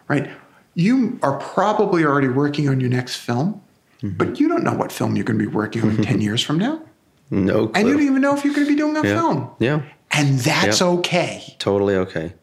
[0.08, 0.30] right?
[0.74, 3.62] You are probably already working on your next film,
[4.02, 6.58] but you don't know what film you're going to be working on 10 years from
[6.58, 6.82] now.
[7.30, 7.68] No.
[7.68, 7.72] Clue.
[7.76, 9.16] And you don't even know if you're going to be doing a yeah.
[9.16, 9.50] film.
[9.60, 9.82] Yeah.
[10.12, 10.89] And that's Yep.
[11.00, 11.56] okay.
[11.60, 12.34] Totally okay.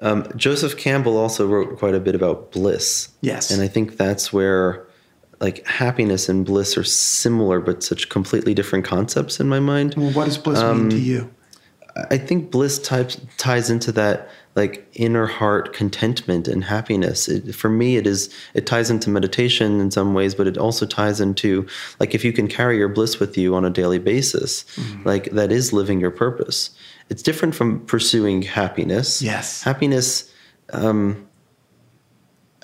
[0.00, 3.08] Um, Joseph Campbell also wrote quite a bit about bliss.
[3.20, 3.50] Yes.
[3.50, 4.85] And I think that's where
[5.40, 9.94] like happiness and bliss are similar, but such completely different concepts in my mind.
[9.96, 11.32] Well, what does bliss mean to you?
[12.10, 17.28] I think bliss types, ties into that like inner heart contentment and happiness.
[17.28, 20.86] It, for me, it is it ties into meditation in some ways, but it also
[20.86, 21.66] ties into
[22.00, 24.64] like if you can carry your bliss with you on a daily basis,
[25.04, 26.70] like that is living your purpose.
[27.08, 29.22] It's different from pursuing happiness.
[29.22, 29.62] Yes.
[29.62, 30.30] happiness.
[30.72, 31.28] Um,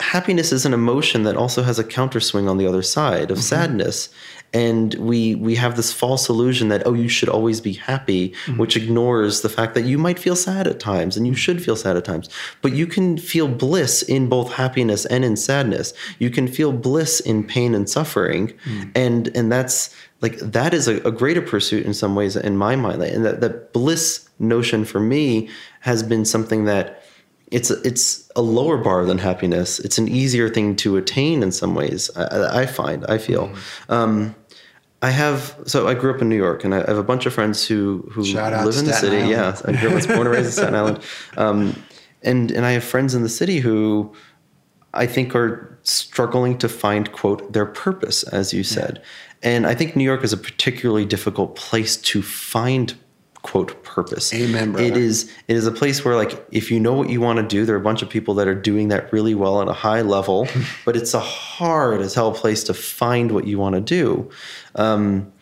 [0.01, 3.43] happiness is an emotion that also has a counterswing on the other side of mm-hmm.
[3.43, 4.09] sadness.
[4.55, 8.59] And we we have this false illusion that oh you should always be happy mm-hmm.
[8.59, 11.39] which ignores the fact that you might feel sad at times and you mm-hmm.
[11.39, 12.29] should feel sad at times.
[12.61, 15.95] But you can feel bliss in both happiness and in sadness.
[16.19, 18.53] You can feel bliss in pain and suffering.
[18.95, 22.77] And and that's like that is a, a greater pursuit in some ways in my
[22.77, 23.03] mind.
[23.03, 25.49] And that, that bliss notion for me
[25.81, 27.03] has been something that
[27.53, 29.79] it's a, it's a lower bar than happiness.
[29.79, 32.11] It's an easier thing to attain in some ways.
[32.17, 33.49] I, I find, I feel.
[33.49, 33.93] Mm-hmm.
[33.93, 34.35] Um,
[35.03, 37.35] I have so I grew up in New York, and I have a bunch of
[37.35, 39.17] friends who who live in the city.
[39.17, 39.31] Island.
[39.31, 41.01] Yeah, I grew up, born and raised in Staten Island,
[41.37, 41.83] um,
[42.23, 44.15] and and I have friends in the city who
[44.95, 49.03] I think are struggling to find quote their purpose, as you said,
[49.43, 49.51] yeah.
[49.51, 52.95] and I think New York is a particularly difficult place to find
[53.43, 54.33] quote purpose.
[54.33, 54.73] Amen.
[54.73, 54.87] Brother.
[54.87, 57.47] It is it is a place where like if you know what you want to
[57.47, 59.73] do, there are a bunch of people that are doing that really well at a
[59.73, 60.49] high level,
[60.85, 64.31] but it's a hard as hell place to find what you want to do.
[64.77, 65.33] Um,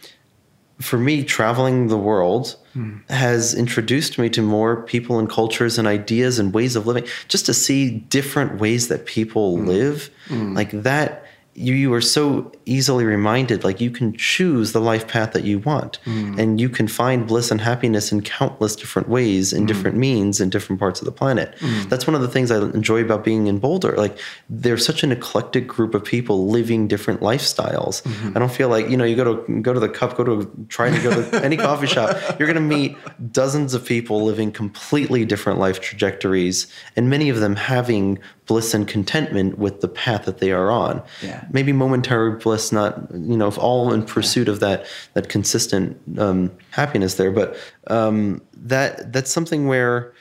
[0.80, 2.98] for me, traveling the world hmm.
[3.10, 7.06] has introduced me to more people and cultures and ideas and ways of living.
[7.28, 9.66] Just to see different ways that people hmm.
[9.66, 10.54] live, hmm.
[10.54, 15.32] like that you, you are so easily reminded like you can choose the life path
[15.32, 16.38] that you want mm.
[16.38, 19.66] and you can find bliss and happiness in countless different ways in mm.
[19.66, 21.88] different means in different parts of the planet mm.
[21.88, 24.16] that's one of the things i enjoy about being in boulder like
[24.48, 28.36] there's such an eclectic group of people living different lifestyles mm-hmm.
[28.36, 30.66] i don't feel like you know you go to go to the cup go to
[30.68, 32.96] try to go to any coffee shop you're going to meet
[33.32, 38.18] dozens of people living completely different life trajectories and many of them having
[38.50, 41.00] bliss and contentment with the path that they are on.
[41.22, 41.44] Yeah.
[41.52, 44.54] Maybe momentary bliss, not you know, if all in pursuit yeah.
[44.54, 47.30] of that that consistent um, happiness there.
[47.30, 50.12] But um, that that's something where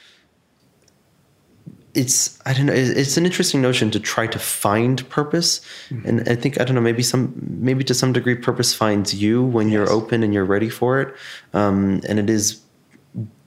[1.95, 2.73] it's I don't know.
[2.73, 6.07] It's an interesting notion to try to find purpose, mm-hmm.
[6.07, 6.81] and I think I don't know.
[6.81, 9.73] Maybe some maybe to some degree, purpose finds you when yes.
[9.73, 11.15] you're open and you're ready for it.
[11.55, 12.61] Um, and it is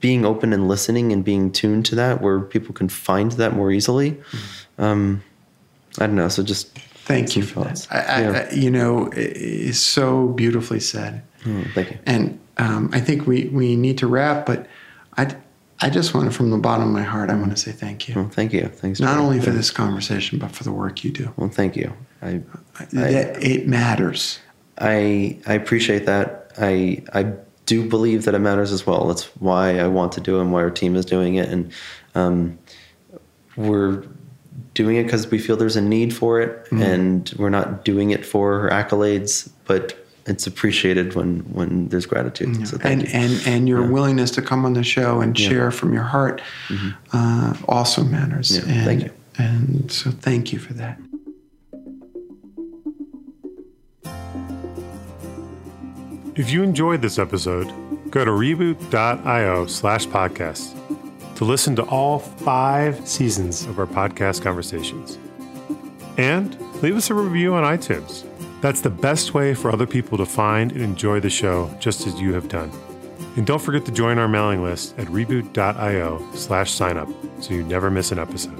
[0.01, 3.71] being open and listening and being tuned to that where people can find that more
[3.71, 4.11] easily.
[4.11, 5.23] Mm-hmm um,
[5.99, 6.29] I don't know.
[6.29, 7.87] So just thank you for that.
[7.91, 8.47] I, yeah.
[8.49, 11.23] I, you know, it's so beautifully said.
[11.43, 11.99] Mm, thank you.
[12.05, 14.67] And um, I think we we need to wrap, but
[15.17, 15.35] I.
[15.81, 18.07] I just want to, from the bottom of my heart, I want to say thank
[18.07, 18.15] you.
[18.15, 18.67] Well, thank you.
[18.67, 19.01] Thanks.
[19.01, 21.33] Not only for this conversation, but for the work you do.
[21.35, 21.91] Well, thank you.
[22.21, 22.41] I,
[22.95, 23.05] I
[23.41, 24.39] it matters.
[24.77, 26.53] I I appreciate that.
[26.57, 27.33] I I
[27.65, 29.07] do believe that it matters as well.
[29.07, 31.49] That's why I want to do it and why our team is doing it.
[31.49, 31.73] And
[32.15, 32.57] um,
[33.57, 34.05] we're
[34.73, 36.81] doing it because we feel there's a need for it, mm-hmm.
[36.81, 42.55] and we're not doing it for accolades, but it's appreciated when when there's gratitude.
[42.57, 42.65] Yeah.
[42.65, 43.09] So and, you.
[43.11, 43.89] and and your yeah.
[43.89, 45.49] willingness to come on the show and yeah.
[45.49, 46.91] share from your heart mm-hmm.
[47.11, 48.51] uh, also matters.
[48.51, 49.11] And, thank you.
[49.37, 50.99] And so thank you for that.
[56.35, 57.71] If you enjoyed this episode,
[58.09, 60.82] go to reboot.io slash podcast
[61.35, 65.17] to listen to all five seasons of our podcast conversations.
[66.17, 68.25] And leave us a review on iTunes.
[68.61, 72.19] That's the best way for other people to find and enjoy the show just as
[72.19, 72.71] you have done.
[73.35, 77.11] And don't forget to join our mailing list at reboot.io slash signup
[77.43, 78.57] so you never miss an episode.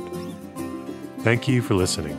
[1.19, 2.17] Thank you for listening.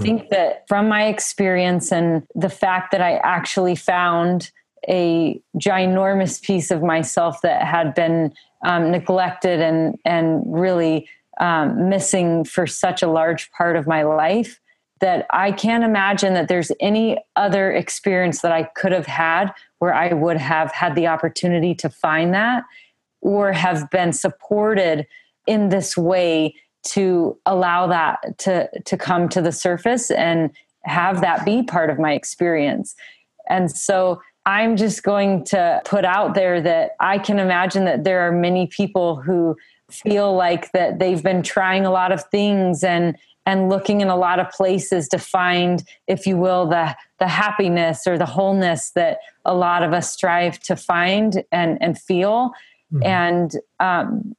[0.00, 4.50] Think that from my experience and the fact that I actually found
[4.88, 8.32] a ginormous piece of myself that had been
[8.64, 11.08] um, neglected and and really
[11.40, 14.60] um, missing for such a large part of my life
[15.00, 19.94] that I can't imagine that there's any other experience that I could have had where
[19.94, 22.64] I would have had the opportunity to find that
[23.22, 25.06] or have been supported
[25.46, 30.50] in this way to allow that to to come to the surface and
[30.84, 32.94] have that be part of my experience
[33.48, 38.20] and so i'm just going to put out there that i can imagine that there
[38.20, 39.56] are many people who
[39.90, 43.16] feel like that they've been trying a lot of things and
[43.46, 48.06] and looking in a lot of places to find if you will the the happiness
[48.06, 52.52] or the wholeness that a lot of us strive to find and and feel
[52.92, 53.02] mm-hmm.
[53.04, 54.34] and um,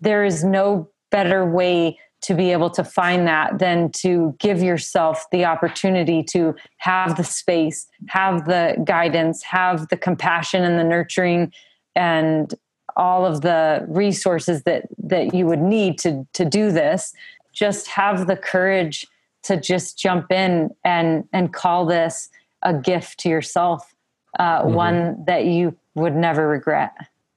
[0.00, 5.26] there is no better way to be able to find that than to give yourself
[5.30, 11.52] the opportunity to have the space, have the guidance, have the compassion and the nurturing
[11.94, 12.54] and
[12.96, 17.12] all of the resources that that you would need to to do this.
[17.52, 19.06] Just have the courage
[19.44, 22.28] to just jump in and and call this
[22.62, 23.94] a gift to yourself,
[24.40, 24.74] uh, mm-hmm.
[24.74, 26.92] one that you would never regret.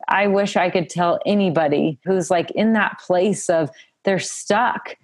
[0.08, 3.70] I wish I could tell anybody who's like in that place of
[4.04, 4.96] they're stuck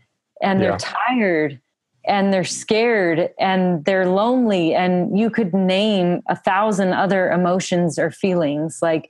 [0.42, 1.60] and they're tired
[2.06, 8.12] and they're scared and they're lonely and you could name a thousand other emotions or
[8.12, 8.80] feelings.
[8.82, 9.10] Like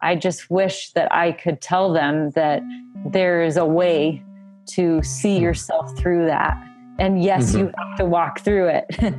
[0.00, 2.62] i just wish that i could tell them that
[3.06, 4.22] there is a way
[4.66, 6.56] to see yourself through that
[6.98, 7.58] and yes mm-hmm.
[7.58, 8.84] you have to walk through it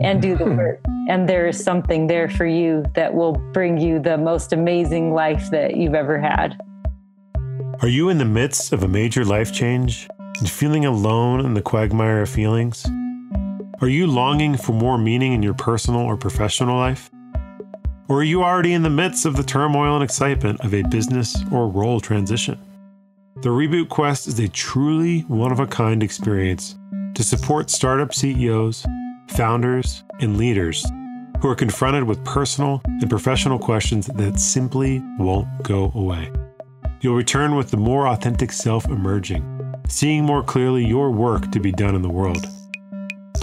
[0.00, 3.98] and do the work and there is something there for you that will bring you
[3.98, 6.56] the most amazing life that you've ever had
[7.80, 10.08] are you in the midst of a major life change
[10.38, 12.86] and feeling alone in the quagmire of feelings?
[13.80, 17.10] Are you longing for more meaning in your personal or professional life?
[18.08, 21.36] Or are you already in the midst of the turmoil and excitement of a business
[21.50, 22.58] or role transition?
[23.42, 26.76] The Reboot Quest is a truly one of a kind experience
[27.14, 28.86] to support startup CEOs,
[29.28, 30.84] founders, and leaders
[31.40, 36.30] who are confronted with personal and professional questions that simply won't go away.
[37.00, 39.54] You'll return with the more authentic self emerging
[39.88, 42.46] seeing more clearly your work to be done in the world.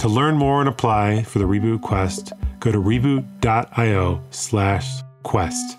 [0.00, 5.78] To learn more and apply for the Reboot Quest, go to reboot.io slash quest.